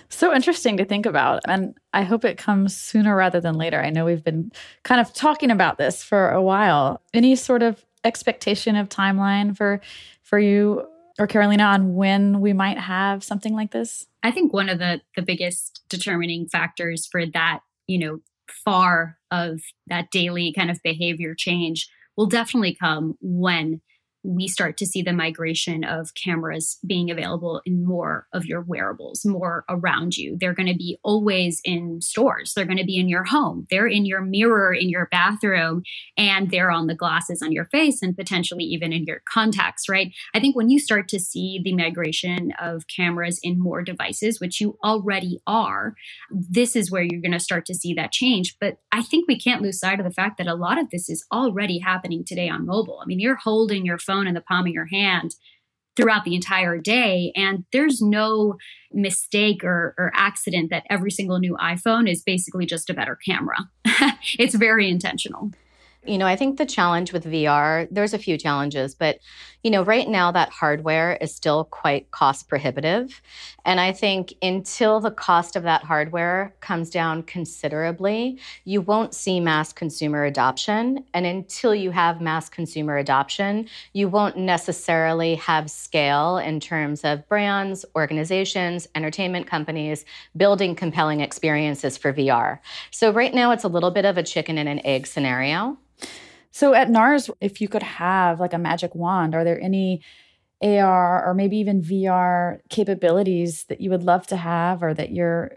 So 0.10 0.34
interesting 0.34 0.78
to 0.78 0.86
think 0.86 1.06
about. 1.06 1.42
And 1.48 1.76
I 1.94 2.04
hope 2.04 2.24
it 2.24 2.38
comes 2.38 2.76
sooner 2.76 3.16
rather 3.16 3.42
than 3.42 3.56
later. 3.56 3.82
I 3.82 3.90
know 3.90 4.06
we've 4.06 4.24
been 4.24 4.52
kind 4.84 5.02
of 5.02 5.14
talking 5.14 5.52
about 5.52 5.78
this 5.78 6.04
for 6.04 6.30
a 6.30 6.42
while. 6.42 7.02
Any 7.14 7.36
sort 7.36 7.64
of 7.64 7.84
expectation 8.04 8.76
of 8.76 8.88
timeline 8.88 9.58
for 9.58 9.82
for 10.22 10.40
you 10.40 10.88
or 11.18 11.28
Carolina 11.28 11.64
on 11.64 11.96
when 11.96 12.42
we 12.42 12.54
might 12.54 12.78
have 12.78 13.24
something 13.24 13.54
like 13.54 13.72
this? 13.72 14.06
I 14.24 14.32
think 14.32 14.54
one 14.54 14.70
of 14.70 14.80
the 14.80 15.02
the 15.16 15.22
biggest 15.22 15.84
determining 15.90 16.48
factors 16.48 17.06
for 17.06 17.26
that, 17.26 17.62
you 17.88 17.98
know, 17.98 18.20
far 18.64 19.18
of 19.32 19.62
that 19.88 20.12
daily 20.12 20.54
kind 20.54 20.70
of 20.70 20.82
behavior 20.84 21.34
change 21.36 21.90
will 22.16 22.28
definitely 22.28 22.76
come 22.76 23.18
when 23.22 23.82
we 24.26 24.48
start 24.48 24.78
to 24.78 24.86
see 24.86 25.02
the 25.02 25.14
migration 25.14 25.84
of 25.84 26.14
cameras 26.16 26.78
being 26.86 27.12
available 27.12 27.62
in 27.66 27.86
more 27.86 28.28
of 28.34 28.46
your 28.46 28.62
wearables, 28.62 29.26
more 29.26 29.64
around 29.70 30.18
you. 30.18 30.38
They're 30.40 30.54
going 30.54 30.68
to 30.68 30.78
be 30.78 30.98
always 31.04 31.62
in 31.64 32.02
stores. 32.02 32.54
They're 32.54 32.66
going 32.66 32.78
to 32.78 32.86
be 32.86 32.98
in 32.98 33.08
your 33.08 33.24
home. 33.24 33.68
They're 33.70 33.88
in 33.88 34.06
your 34.06 34.22
mirror 34.22 34.74
in 34.74 34.90
your 34.90 35.08
bathroom, 35.12 35.84
and 36.18 36.50
they're 36.50 36.72
on 36.72 36.88
the 36.88 36.96
glasses 36.96 37.42
on 37.42 37.52
your 37.52 37.66
face 37.66 38.02
and 38.02 38.16
potentially 38.16 38.64
even 38.64 38.92
in 38.92 39.04
your 39.06 39.22
contacts, 39.32 39.88
right? 39.88 40.12
I 40.34 40.40
think 40.40 40.56
when 40.56 40.70
you 40.70 40.80
start 40.80 41.08
to 41.10 41.20
see 41.20 41.62
the 41.64 41.76
migration 41.76 42.52
of 42.60 42.86
cameras 42.94 43.40
in 43.44 43.60
more 43.60 43.84
devices, 43.84 44.40
which 44.40 44.60
you 44.60 44.78
already 44.84 45.40
are, 45.46 45.94
this 46.32 46.76
is 46.76 46.90
where 46.90 47.04
you're 47.04 47.22
going 47.22 47.32
to 47.32 47.40
start 47.40 47.66
to 47.68 47.76
see 47.76 47.94
that 47.94 48.12
change. 48.12 48.56
But 48.60 48.78
I 48.92 49.04
think 49.04 49.28
we 49.28 49.40
can't 49.40 49.62
lose 49.62 49.80
sight 49.80 50.00
of 50.00 50.06
the 50.06 50.12
fact 50.12 50.38
that 50.38 50.48
a 50.48 50.56
lot 50.56 50.80
of 50.80 50.90
this 50.90 51.10
is 51.10 51.26
already 51.32 51.80
happening 51.80 52.24
today 52.26 52.50
on 52.50 52.66
mobile. 52.66 53.00
I 53.02 53.06
mean, 53.06 53.20
you're 53.20 53.36
holding 53.36 53.86
your 53.86 53.98
phone 53.98 54.15
phone 54.16 54.28
in 54.28 54.34
the 54.34 54.42
palm 54.42 54.68
of 54.68 54.74
your 54.74 54.88
hand 54.88 55.36
throughout 55.96 56.26
the 56.26 56.36
entire 56.36 56.78
day. 56.78 57.32
And 57.36 57.66
there's 57.72 58.02
no 58.02 58.58
mistake 58.92 59.64
or, 59.64 59.94
or, 59.98 60.12
accident 60.14 60.70
that 60.70 60.86
every 60.90 61.12
single 61.12 61.40
new 61.40 61.56
iPhone 61.56 62.10
is 62.10 62.22
basically 62.22 62.66
just 62.66 62.90
a 62.90 62.94
better 62.94 63.18
camera. 63.26 63.70
it's 64.38 64.56
very 64.56 64.90
intentional. 64.90 65.52
You 66.08 66.18
know, 66.18 66.28
I 66.28 66.36
think 66.36 66.58
the 66.58 66.66
challenge 66.66 67.14
with 67.14 67.26
VR, 67.26 67.88
there's 67.90 68.14
a 68.14 68.20
few 68.20 68.38
challenges, 68.38 68.94
but, 68.94 69.20
you 69.64 69.72
know, 69.72 69.84
right 69.84 70.08
now 70.08 70.32
that 70.32 70.50
hardware 70.50 71.18
is 71.20 71.34
still 71.34 71.66
quite 71.66 72.12
cost 72.12 72.48
prohibitive. 72.48 73.22
And 73.66 73.80
I 73.80 73.92
think 73.92 74.34
until 74.42 75.00
the 75.00 75.10
cost 75.10 75.56
of 75.56 75.64
that 75.64 75.84
hardware 75.84 76.56
comes 76.60 76.92
down 76.92 77.24
considerably, 77.24 78.40
you 78.64 78.82
won't 78.82 79.16
see 79.16 79.40
mass 79.40 79.74
consumer 79.74 80.24
adoption. 80.26 81.04
And 81.14 81.26
until 81.26 81.74
you 81.74 81.90
have 81.92 82.22
mass 82.22 82.50
consumer 82.50 82.98
adoption, 82.98 83.68
you 83.94 84.08
won't 84.08 84.38
necessarily 84.38 85.36
have 85.36 85.72
scale 85.72 86.38
in 86.38 86.60
terms 86.60 87.04
of 87.04 87.28
brands, 87.28 87.86
organizations, 87.96 88.88
entertainment 88.94 89.48
companies 89.48 90.06
building 90.38 90.76
compelling 90.76 91.22
experiences 91.22 91.98
for 91.98 92.14
VR. 92.14 92.60
So 92.92 93.12
right 93.12 93.34
now, 93.34 93.52
it's 93.52 93.64
a 93.64 93.70
little 93.70 93.92
bit 93.92 94.06
of 94.06 94.18
a 94.18 94.24
chicken 94.24 94.60
and 94.60 94.70
an 94.70 94.86
egg 94.86 95.08
scenario. 95.08 95.78
So 96.52 96.74
at 96.74 96.90
NARS, 96.90 97.30
if 97.42 97.60
you 97.60 97.68
could 97.68 97.84
have 97.84 98.40
like 98.40 98.54
a 98.54 98.58
magic 98.58 98.96
wand, 98.96 99.36
are 99.36 99.44
there 99.44 99.60
any 99.60 100.02
AR 100.62 101.28
or 101.28 101.34
maybe 101.34 101.58
even 101.58 101.82
VR 101.82 102.60
capabilities 102.70 103.66
that 103.66 103.82
you 103.82 103.90
would 103.90 104.04
love 104.04 104.26
to 104.28 104.38
have 104.38 104.82
or 104.82 104.94
that 104.94 105.12
you're 105.12 105.52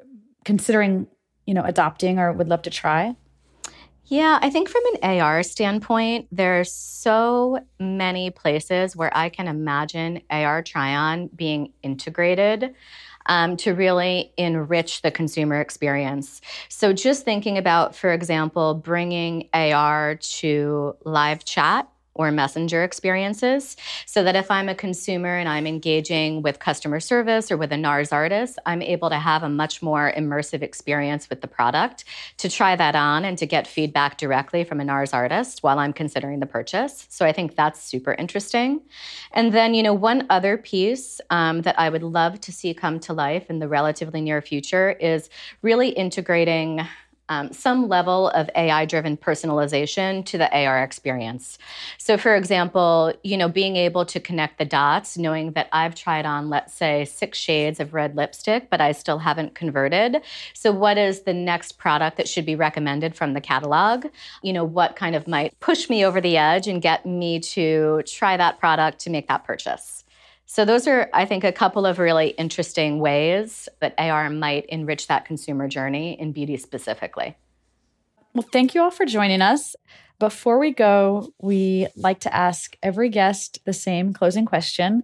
considering, 0.45 1.07
you 1.47 1.55
know, 1.55 1.63
adopting 1.65 2.19
or 2.19 2.33
would 2.33 2.49
love 2.49 2.63
to 2.63 2.71
try? 2.71 3.15
Yeah, 4.07 4.39
I 4.41 4.49
think 4.49 4.71
from 4.71 4.83
an 4.95 5.21
AR 5.21 5.43
standpoint, 5.43 6.29
there's 6.33 6.73
so 6.73 7.61
many 7.79 8.31
places 8.31 8.97
where 8.97 9.15
I 9.15 9.29
can 9.29 9.47
imagine 9.49 10.23
AR 10.31 10.63
try 10.63 10.95
on 10.95 11.29
being 11.29 11.75
integrated 11.83 12.75
um, 13.29 13.57
to 13.59 13.73
really 13.73 14.33
enrich 14.37 15.03
the 15.03 15.11
consumer 15.11 15.61
experience. 15.61 16.41
So, 16.69 16.93
just 16.93 17.25
thinking 17.25 17.59
about, 17.59 17.95
for 17.95 18.13
example, 18.13 18.75
bringing 18.75 19.49
AR 19.53 20.17
to 20.17 20.97
live 21.05 21.45
chat 21.45 21.89
or 22.19 22.31
messenger 22.31 22.85
experiences 22.85 23.77
so 24.05 24.23
that 24.25 24.37
if 24.37 24.51
I'm 24.51 24.69
a 24.69 24.75
consumer 24.75 25.39
and 25.39 25.49
I'm 25.49 25.67
engaging 25.67 26.43
with 26.43 26.59
customer 26.59 27.01
service 27.01 27.51
or 27.51 27.57
with 27.57 27.73
a 27.73 27.77
NARS 27.77 28.13
artist, 28.13 28.59
I'm 28.67 28.83
able 28.83 29.09
to 29.09 29.19
have 29.19 29.43
a 29.43 29.49
much 29.49 29.81
more 29.81 30.13
immersive 30.17 30.63
experience 30.63 31.31
with 31.31 31.41
the 31.41 31.49
product 31.49 32.05
to 32.39 32.51
try 32.51 32.77
that 32.77 32.95
on 32.95 33.25
and 33.25 33.39
to 33.39 33.47
get 33.47 33.67
feedback 33.67 34.19
directly 34.19 34.65
from 34.65 34.81
a 34.81 34.85
NARS 34.85 35.15
artist 35.15 35.63
while 35.63 35.79
I'm 35.79 35.93
considering 35.93 36.41
the 36.41 36.47
purchase. 36.47 37.07
So 37.09 37.25
I 37.25 37.33
think 37.33 37.55
that's 37.55 37.81
super 37.83 38.13
interesting. 38.15 38.81
And 39.33 39.53
then, 39.53 39.75
you 39.75 39.83
know, 39.83 39.95
one 39.95 40.27
other 40.29 40.59
piece 40.59 41.21
um, 41.31 41.63
that 41.63 41.79
I 41.79 41.89
would 41.89 42.03
love 42.03 42.41
to 42.43 42.53
see 42.53 42.75
come 42.75 42.99
to 43.01 43.13
life 43.13 43.49
in 43.49 43.61
the 43.61 43.69
relatively 43.69 44.21
near 44.21 44.43
future 44.43 44.91
is 44.91 45.31
really 45.63 45.91
integrating 45.91 46.87
um, 47.29 47.53
some 47.53 47.89
level 47.89 48.29
of 48.31 48.49
AI 48.55 48.85
driven 48.85 49.17
personalization 49.17 50.25
to 50.27 50.39
the 50.39 50.51
AR 50.53 50.83
experience. 50.83 51.59
So, 51.99 52.17
for 52.17 52.35
example, 52.35 53.13
you 53.23 53.37
know, 53.37 53.49
being 53.49 53.77
able 53.77 54.05
to 54.07 54.21
connect 54.21 54.59
the 54.59 54.65
dots, 54.65 55.19
knowing 55.19 55.53
that 55.53 55.69
I've 55.73 55.95
tried 55.95 56.27
on, 56.27 56.49
let's 56.49 56.75
say, 56.75 57.05
six 57.05 57.39
shades 57.39 57.81
of 57.81 57.95
red 57.95 58.17
lipstick, 58.17 58.71
but 58.71 58.81
I 58.81 58.93
still 58.93 59.19
haven't 59.19 59.55
converted. 59.55 60.23
So, 60.55 60.73
what 60.73 60.99
is 60.99 61.23
the 61.23 61.35
next 61.35 61.79
product 61.79 62.17
that 62.17 62.29
should 62.29 62.47
be 62.47 62.57
recommended 62.57 63.15
from 63.15 63.35
the 63.35 63.41
catalog? 63.41 64.07
You 64.43 64.53
know, 64.53 64.65
what 64.65 64.97
kind 64.97 65.15
of 65.15 65.29
might 65.29 65.59
push 65.61 65.91
me 65.91 66.05
over 66.05 66.21
the 66.21 66.37
edge 66.37 66.67
and 66.67 66.83
get 66.83 67.05
me 67.07 67.41
to 67.41 68.03
try 68.07 68.37
that 68.37 68.59
product 68.59 69.01
to 69.01 69.11
make 69.11 69.29
that 69.29 69.45
purchase? 69.45 70.05
So, 70.51 70.65
those 70.65 70.89
are, 70.89 71.11
I 71.13 71.27
think, 71.27 71.45
a 71.45 71.53
couple 71.53 71.85
of 71.85 71.99
really 71.99 72.29
interesting 72.29 73.01
ways 73.01 73.69
that 73.81 73.95
AR 73.99 74.31
might 74.31 74.65
enrich 74.67 75.07
that 75.07 75.27
consumer 75.27 75.69
journey 75.69 76.19
in 76.19 76.33
beauty 76.33 76.57
specifically. 76.57 77.37
Well, 78.33 78.47
thank 78.51 78.75
you 78.75 78.81
all 78.81 78.91
for 78.91 79.05
joining 79.05 79.43
us. 79.43 79.77
Before 80.19 80.59
we 80.59 80.73
go, 80.73 81.35
we 81.39 81.87
like 81.97 82.21
to 82.21 82.35
ask 82.35 82.79
every 82.83 83.11
guest 83.11 83.59
the 83.67 83.75
same 83.75 84.15
closing 84.15 84.47
question 84.47 85.03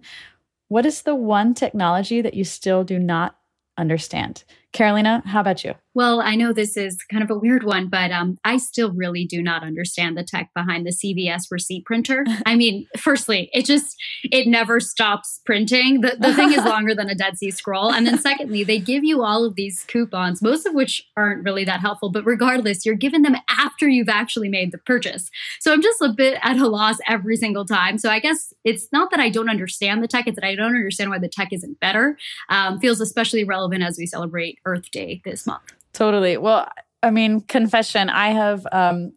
What 0.67 0.85
is 0.87 1.03
the 1.03 1.13
one 1.13 1.53
technology 1.53 2.21
that 2.21 2.33
you 2.33 2.43
still 2.43 2.83
do 2.83 2.97
not 2.97 3.37
understand? 3.77 4.45
Carolina, 4.75 5.23
how 5.25 5.39
about 5.39 5.63
you? 5.63 5.73
Well, 5.93 6.19
I 6.19 6.35
know 6.35 6.51
this 6.51 6.75
is 6.75 6.97
kind 7.09 7.23
of 7.23 7.31
a 7.31 7.39
weird 7.39 7.63
one, 7.63 7.87
but 7.87 8.11
um, 8.11 8.37
I 8.43 8.57
still 8.57 8.91
really 8.91 9.23
do 9.23 9.41
not 9.41 9.63
understand 9.63 10.17
the 10.17 10.25
tech 10.25 10.49
behind 10.53 10.85
the 10.85 10.91
CVS 10.91 11.43
receipt 11.49 11.85
printer. 11.85 12.25
I 12.45 12.57
mean, 12.57 12.85
firstly, 12.97 13.49
it 13.53 13.63
just 13.63 13.95
it 14.25 14.45
never 14.45 14.81
stops 14.81 15.39
printing. 15.45 16.01
The, 16.01 16.17
the 16.19 16.33
thing 16.33 16.51
is 16.51 16.57
longer 16.65 16.93
than 16.93 17.09
a 17.09 17.15
Dead 17.15 17.37
Sea 17.37 17.51
Scroll, 17.51 17.93
and 17.93 18.05
then 18.05 18.19
secondly, 18.19 18.65
they 18.65 18.77
give 18.77 19.05
you 19.05 19.23
all 19.23 19.45
of 19.45 19.55
these 19.55 19.85
coupons, 19.87 20.41
most 20.41 20.65
of 20.65 20.73
which 20.73 21.07
aren't 21.15 21.45
really 21.45 21.63
that 21.63 21.79
helpful. 21.79 22.11
But 22.11 22.25
regardless, 22.25 22.85
you're 22.85 22.95
given 22.95 23.21
them 23.21 23.37
after 23.49 23.87
you've 23.87 24.09
actually 24.09 24.49
made 24.49 24.73
the 24.73 24.79
purchase. 24.79 25.31
So 25.61 25.71
I'm 25.71 25.81
just 25.81 26.01
a 26.01 26.09
bit 26.09 26.37
at 26.43 26.57
a 26.57 26.67
loss 26.67 26.97
every 27.07 27.37
single 27.37 27.63
time. 27.63 27.97
So 27.97 28.09
I 28.09 28.19
guess 28.19 28.53
it's 28.65 28.89
not 28.91 29.11
that 29.11 29.21
I 29.21 29.29
don't 29.29 29.49
understand 29.49 30.03
the 30.03 30.09
tech; 30.09 30.27
it's 30.27 30.35
that 30.35 30.45
I 30.45 30.55
don't 30.55 30.75
understand 30.75 31.09
why 31.09 31.19
the 31.19 31.29
tech 31.29 31.53
isn't 31.53 31.79
better. 31.79 32.17
Um, 32.49 32.81
feels 32.81 32.99
especially 32.99 33.45
relevant 33.45 33.81
as 33.81 33.97
we 33.97 34.07
celebrate 34.07 34.59
Earth 34.65 34.91
Day 34.91 35.21
this 35.25 35.45
month. 35.45 35.63
Totally. 35.93 36.37
Well, 36.37 36.67
I 37.03 37.11
mean, 37.11 37.41
confession, 37.41 38.09
I 38.09 38.29
have 38.29 38.65
um, 38.71 39.13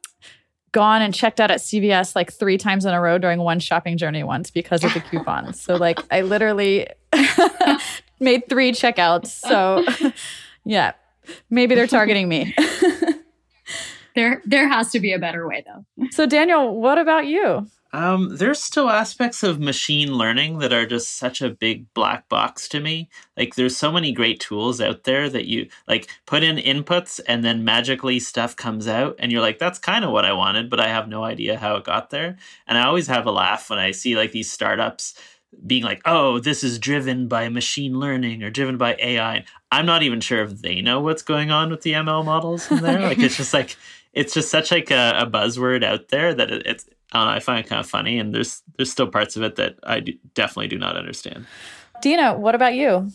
gone 0.72 1.02
and 1.02 1.14
checked 1.14 1.40
out 1.40 1.50
at 1.50 1.58
CVS 1.60 2.14
like 2.14 2.32
three 2.32 2.58
times 2.58 2.84
in 2.84 2.92
a 2.94 3.00
row 3.00 3.18
during 3.18 3.40
one 3.40 3.58
shopping 3.60 3.96
journey 3.96 4.22
once 4.22 4.50
because 4.50 4.84
of 4.84 4.92
the 4.94 5.00
coupons. 5.10 5.60
so 5.60 5.76
like 5.76 5.98
I 6.10 6.20
literally 6.22 6.86
made 8.20 8.48
three 8.48 8.72
checkouts. 8.72 9.28
So 9.28 9.84
yeah, 10.64 10.92
maybe 11.50 11.74
they're 11.74 11.86
targeting 11.86 12.28
me. 12.28 12.54
there 14.14 14.42
there 14.44 14.68
has 14.68 14.90
to 14.92 15.00
be 15.00 15.12
a 15.12 15.18
better 15.18 15.48
way 15.48 15.64
though. 15.66 16.06
So 16.10 16.26
Daniel, 16.26 16.78
what 16.80 16.98
about 16.98 17.26
you? 17.26 17.66
Um, 17.92 18.36
there's 18.36 18.62
still 18.62 18.90
aspects 18.90 19.42
of 19.42 19.60
machine 19.60 20.12
learning 20.12 20.58
that 20.58 20.72
are 20.72 20.84
just 20.84 21.16
such 21.16 21.40
a 21.40 21.50
big 21.50 21.92
black 21.94 22.28
box 22.28 22.68
to 22.68 22.80
me. 22.80 23.08
Like, 23.36 23.54
there's 23.54 23.76
so 23.76 23.90
many 23.90 24.12
great 24.12 24.40
tools 24.40 24.80
out 24.80 25.04
there 25.04 25.30
that 25.30 25.46
you 25.46 25.68
like 25.86 26.08
put 26.26 26.42
in 26.42 26.56
inputs 26.56 27.18
and 27.26 27.42
then 27.42 27.64
magically 27.64 28.20
stuff 28.20 28.56
comes 28.56 28.86
out, 28.88 29.16
and 29.18 29.32
you're 29.32 29.40
like, 29.40 29.58
that's 29.58 29.78
kind 29.78 30.04
of 30.04 30.10
what 30.10 30.26
I 30.26 30.32
wanted, 30.32 30.68
but 30.68 30.80
I 30.80 30.88
have 30.88 31.08
no 31.08 31.24
idea 31.24 31.58
how 31.58 31.76
it 31.76 31.84
got 31.84 32.10
there. 32.10 32.36
And 32.66 32.76
I 32.76 32.86
always 32.86 33.06
have 33.06 33.26
a 33.26 33.32
laugh 33.32 33.70
when 33.70 33.78
I 33.78 33.92
see 33.92 34.16
like 34.16 34.32
these 34.32 34.50
startups 34.50 35.14
being 35.66 35.82
like, 35.82 36.02
oh, 36.04 36.38
this 36.38 36.62
is 36.62 36.78
driven 36.78 37.26
by 37.26 37.48
machine 37.48 37.98
learning 37.98 38.42
or 38.42 38.50
driven 38.50 38.76
by 38.76 38.96
AI. 39.00 39.44
I'm 39.72 39.86
not 39.86 40.02
even 40.02 40.20
sure 40.20 40.42
if 40.42 40.60
they 40.60 40.82
know 40.82 41.00
what's 41.00 41.22
going 41.22 41.50
on 41.50 41.70
with 41.70 41.82
the 41.82 41.92
ML 41.92 42.24
models 42.24 42.70
in 42.70 42.82
there. 42.82 43.00
like, 43.00 43.18
it's 43.18 43.36
just 43.36 43.54
like, 43.54 43.76
it's 44.12 44.34
just 44.34 44.50
such 44.50 44.70
like 44.70 44.90
a, 44.90 45.14
a 45.18 45.26
buzzword 45.26 45.84
out 45.84 46.08
there 46.08 46.34
that 46.34 46.50
it, 46.50 46.66
it's 46.66 46.86
I, 47.12 47.24
know, 47.24 47.30
I 47.30 47.40
find 47.40 47.64
it 47.64 47.68
kind 47.68 47.80
of 47.80 47.86
funny, 47.86 48.18
and 48.18 48.34
there's 48.34 48.62
there's 48.76 48.90
still 48.90 49.08
parts 49.08 49.36
of 49.36 49.42
it 49.42 49.56
that 49.56 49.78
I 49.82 50.00
do, 50.00 50.12
definitely 50.34 50.68
do 50.68 50.78
not 50.78 50.96
understand. 50.96 51.46
Dina, 52.02 52.36
what 52.36 52.54
about 52.54 52.74
you? 52.74 53.10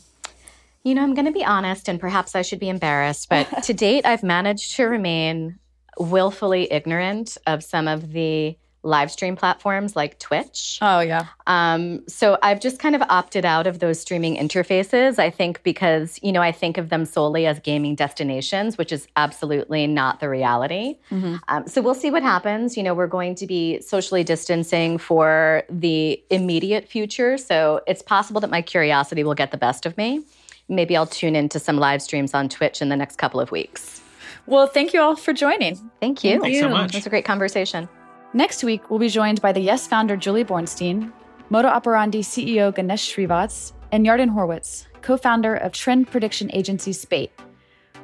You 0.84 0.96
know, 0.96 1.04
I'm 1.04 1.14
going 1.14 1.26
to 1.26 1.32
be 1.32 1.46
honest, 1.46 1.88
and 1.88 2.00
perhaps 2.00 2.36
I 2.36 2.42
should 2.42 2.60
be 2.60 2.70
embarrassed, 2.70 3.30
but 3.30 3.46
to 3.64 3.74
date, 3.74 4.06
I've 4.06 4.24
managed 4.24 4.76
to 4.76 4.86
remain 4.86 5.60
willfully 5.98 6.72
ignorant 6.72 7.38
of 7.46 7.64
some 7.64 7.88
of 7.88 8.12
the 8.12 8.58
live 8.84 9.10
stream 9.10 9.36
platforms 9.36 9.96
like 9.96 10.20
Twitch. 10.20 10.78
Oh, 10.82 11.00
yeah. 11.00 11.28
Um, 11.48 12.08
so 12.08 12.38
I've 12.44 12.60
just 12.60 12.80
kind 12.80 12.96
of 12.96 13.02
opted 13.04 13.46
out 13.46 13.66
of 13.66 13.80
those 13.80 14.00
streaming 14.00 14.36
interfaces, 14.36 15.18
I 15.18 15.30
think, 15.30 15.64
because, 15.64 16.20
you 16.22 16.32
know, 16.32 16.42
I 16.42 16.52
think 16.52 16.78
of 16.78 16.90
them 16.90 17.06
solely 17.06 17.46
as 17.46 17.60
gaming 17.60 17.96
destinations, 17.96 18.78
which 18.78 18.92
is 18.92 19.08
absolutely 19.16 19.88
not 19.88 20.20
the 20.20 20.30
reality. 20.30 20.98
Mm-hmm. 21.12 21.36
Um, 21.48 21.68
so 21.68 21.82
we'll 21.82 21.96
see 21.96 22.12
what 22.12 22.24
happens. 22.24 22.76
You 22.76 22.84
know, 22.84 22.94
we're 22.94 23.08
going 23.08 23.36
to 23.36 23.48
be 23.48 23.82
socially 23.82 24.24
distancing 24.24 24.98
for 24.98 25.64
the 25.70 26.22
immediate 26.30 26.88
future. 26.88 27.38
So 27.38 27.82
it's 27.88 28.02
possible 28.02 28.42
that 28.42 28.50
my 28.50 28.62
curiosity 28.62 29.24
will 29.24 29.36
get 29.36 29.52
the 29.52 29.58
best 29.58 29.86
of 29.86 29.98
me. 29.98 30.24
Maybe 30.68 30.96
I'll 30.96 31.08
tune 31.08 31.36
into 31.36 31.60
some 31.60 31.78
live 31.78 32.02
streams 32.02 32.34
on 32.34 32.50
Twitch 32.50 32.82
in 32.82 32.90
the 32.90 32.96
next 32.96 33.18
couple 33.18 33.40
of 33.40 33.52
weeks. 33.52 34.02
Well, 34.46 34.68
thank 34.68 34.94
you 34.94 35.02
all 35.02 35.16
for 35.16 35.32
joining. 35.32 35.76
Thank 36.02 36.24
you. 36.24 36.42
Thanks 36.42 36.60
so 36.60 36.70
much. 36.70 36.94
It 36.94 36.98
was 36.98 37.06
a 37.06 37.10
great 37.10 37.26
conversation. 37.26 37.88
Next 38.36 38.64
week, 38.64 38.90
we'll 38.90 38.98
be 38.98 39.10
joined 39.10 39.42
by 39.42 39.52
the 39.52 39.60
Yes 39.60 39.86
founder 39.86 40.18
Julie 40.18 40.44
Bornstein, 40.44 41.14
Moda 41.52 41.66
Operandi 41.66 42.24
CEO 42.24 42.74
Ganesh 42.74 43.14
Srivats, 43.14 43.74
and 43.92 44.08
Yarden 44.08 44.30
Horowitz, 44.30 44.88
co 45.04 45.18
founder 45.18 45.54
of 45.56 45.72
trend 45.72 46.10
prediction 46.10 46.50
agency 46.52 46.94
Spate. 46.94 47.32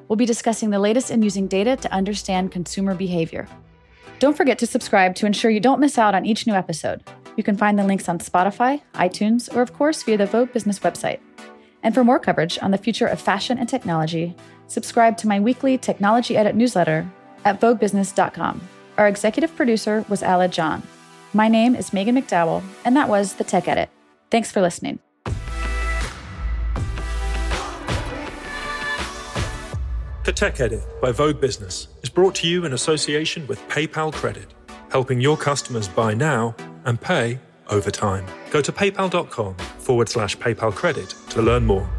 We'll 0.07 0.17
be 0.17 0.27
discussing 0.27 0.69
the 0.69 0.77
latest 0.77 1.09
in 1.09 1.23
using 1.23 1.47
data 1.47 1.75
to 1.77 1.91
understand 1.91 2.51
consumer 2.51 2.93
behavior. 2.93 3.47
Don't 4.19 4.37
forget 4.37 4.59
to 4.59 4.67
subscribe 4.67 5.15
to 5.15 5.25
ensure 5.25 5.49
you 5.49 5.59
don't 5.59 5.79
miss 5.79 5.97
out 5.97 6.13
on 6.13 6.27
each 6.27 6.45
new 6.45 6.53
episode. 6.53 7.03
You 7.35 7.43
can 7.43 7.57
find 7.57 7.79
the 7.79 7.83
links 7.83 8.07
on 8.07 8.19
Spotify, 8.19 8.83
iTunes, 8.93 9.55
or 9.55 9.63
of 9.63 9.73
course 9.73 10.03
via 10.03 10.17
the 10.17 10.27
Vogue 10.27 10.53
Business 10.53 10.77
website. 10.77 11.21
And 11.81 11.95
for 11.95 12.03
more 12.03 12.19
coverage 12.19 12.59
on 12.61 12.69
the 12.69 12.77
future 12.77 13.07
of 13.07 13.19
fashion 13.19 13.57
and 13.57 13.67
technology, 13.67 14.35
subscribe 14.67 15.17
to 15.17 15.27
my 15.27 15.39
weekly 15.39 15.79
Technology 15.79 16.37
Edit 16.37 16.55
newsletter 16.55 17.09
at 17.45 17.59
voguebusiness.com. 17.59 18.61
Our 18.99 19.07
executive 19.07 19.55
producer 19.55 20.03
was 20.09 20.21
Ala 20.21 20.49
John. 20.49 20.83
My 21.33 21.47
name 21.47 21.73
is 21.73 21.91
Maghan 21.91 22.21
McDowell, 22.21 22.61
and 22.83 22.97
that 22.97 23.07
was 23.07 23.35
The 23.35 23.45
Tech 23.45 23.65
Edit. 23.69 23.89
Thanks 24.29 24.51
for 24.51 24.59
listening. 24.59 24.99
The 30.25 30.33
Tech 30.33 30.59
Edit 30.59 30.83
by 31.01 31.13
Vogue 31.13 31.39
Business 31.39 31.87
is 32.03 32.09
brought 32.09 32.35
to 32.35 32.47
you 32.47 32.65
in 32.65 32.73
association 32.73 33.47
with 33.47 33.65
PayPal 33.69 34.11
Credit, 34.11 34.53
helping 34.91 35.21
your 35.21 35.37
customers 35.37 35.87
buy 35.87 36.13
now 36.13 36.53
and 36.83 36.99
pay 36.99 37.39
over 37.69 37.89
time. 37.89 38.25
Go 38.51 38.59
to 38.59 38.73
paypal.com 38.73 39.55
forward 39.55 40.09
slash 40.09 40.37
PayPal 40.37 40.75
Credit 40.75 41.15
to 41.29 41.41
learn 41.41 41.65
more. 41.65 41.89